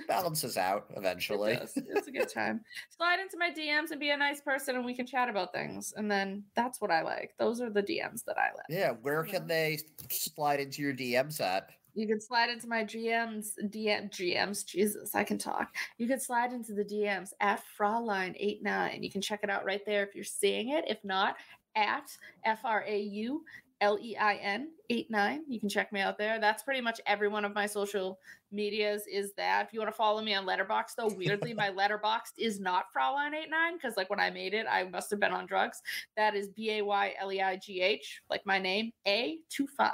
[0.07, 1.53] balances out eventually.
[1.53, 2.61] It it's a good time.
[2.89, 5.93] Slide into my DMs and be a nice person, and we can chat about things.
[5.95, 7.33] And then that's what I like.
[7.39, 8.65] Those are the DMs that I like.
[8.69, 9.79] Yeah, where can they
[10.09, 11.69] slide into your DMs at?
[11.93, 14.65] You can slide into my GMs, DM, GMs.
[14.65, 15.75] Jesus, I can talk.
[15.97, 19.03] You can slide into the DMs at Fraulein89.
[19.03, 20.85] You can check it out right there if you're seeing it.
[20.87, 21.35] If not,
[21.75, 22.15] at
[22.45, 23.43] F R A U
[23.81, 25.43] L E I N 8 9.
[25.47, 26.39] You can check me out there.
[26.39, 28.19] That's pretty much every one of my social
[28.51, 29.65] medias is that.
[29.65, 33.33] If you want to follow me on Letterboxd, though, weirdly, my Letterboxd is not Fraulein
[33.33, 35.81] 8 9 because, like, when I made it, I must have been on drugs.
[36.15, 39.67] That is B A Y L E I G H, like my name, A 2
[39.67, 39.91] 5.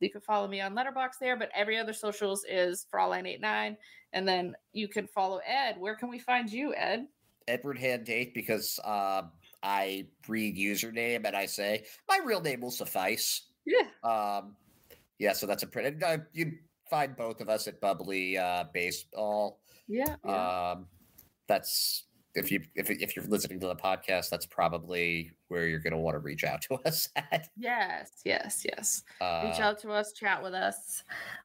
[0.00, 3.76] You can follow me on Letterboxd there, but every other socials is Fraulein 8 9.
[4.12, 5.76] And then you can follow Ed.
[5.78, 7.06] Where can we find you, Ed?
[7.46, 9.22] Edward Hand Date because uh,
[9.62, 13.48] I read username and I say my real name will suffice.
[13.66, 13.88] Yeah.
[14.02, 14.56] Um.
[15.18, 15.32] Yeah.
[15.32, 16.02] So that's a pretty.
[16.02, 16.52] Uh, you
[16.88, 19.60] find both of us at Bubbly uh, Baseball.
[19.88, 20.70] Yeah, yeah.
[20.72, 20.86] Um.
[21.46, 22.04] That's
[22.34, 25.98] if you if if you're listening to the podcast, that's probably where you're going to
[25.98, 27.48] want to reach out to us at.
[27.56, 29.02] Yes, yes, yes.
[29.20, 31.02] Uh, reach out to us, chat with us.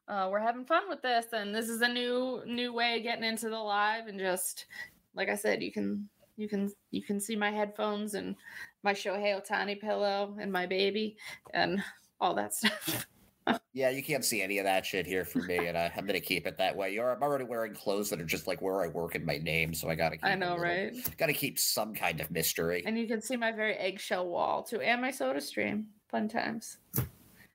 [0.08, 3.24] Uh, we're having fun with this, and this is a new new way of getting
[3.24, 4.66] into the live, and just
[5.14, 8.36] like I said, you can you can you can see my headphones and
[8.82, 11.16] my Shohei Ohtani pillow and my baby
[11.54, 11.82] and
[12.20, 13.06] all that stuff.
[13.72, 16.20] yeah, you can't see any of that shit here for me, and I, am gonna
[16.20, 16.92] keep it that way.
[16.92, 19.72] You're, I'm already wearing clothes that are just like where I work in my name,
[19.74, 20.16] so I gotta.
[20.16, 20.92] Keep I know, right?
[21.16, 22.82] Gotta keep some kind of mystery.
[22.86, 25.86] And you can see my very eggshell wall too, and my Soda Stream.
[26.10, 26.78] Fun times.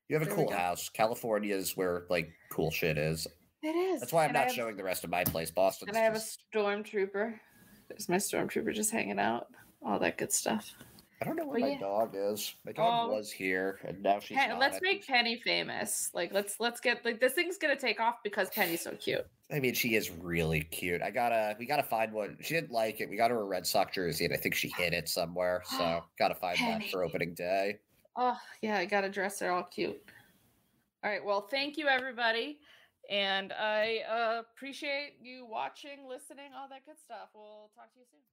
[0.09, 0.89] You have a there cool house.
[0.89, 3.27] California is where like cool shit is.
[3.63, 4.01] It is.
[4.01, 5.51] That's why I'm and not have, showing the rest of my place.
[5.51, 5.89] Boston.
[5.89, 6.39] And I have just...
[6.53, 7.36] a stormtrooper.
[7.91, 9.47] There's my stormtrooper just hanging out.
[9.85, 10.73] All that good stuff.
[11.21, 11.79] I don't know where but my yeah.
[11.79, 12.55] dog is.
[12.65, 14.37] My dog oh, was here, and now she's.
[14.37, 16.09] Pen- let's make Penny famous.
[16.15, 19.25] Like, let's let's get like this thing's gonna take off because Penny's so cute.
[19.53, 21.01] I mean, she is really cute.
[21.01, 22.37] I gotta, we gotta find one.
[22.41, 23.09] She didn't like it.
[23.09, 25.63] We got her a Red Sox jersey, and I think she hid it somewhere.
[25.77, 26.85] So gotta find Penny.
[26.85, 27.79] that for opening day.
[28.15, 30.01] Oh yeah, I gotta dress her all cute.
[31.03, 31.23] All right.
[31.23, 32.59] Well, thank you everybody.
[33.12, 37.28] And I uh, appreciate you watching, listening, all that good stuff.
[37.36, 38.30] We'll talk to you soon.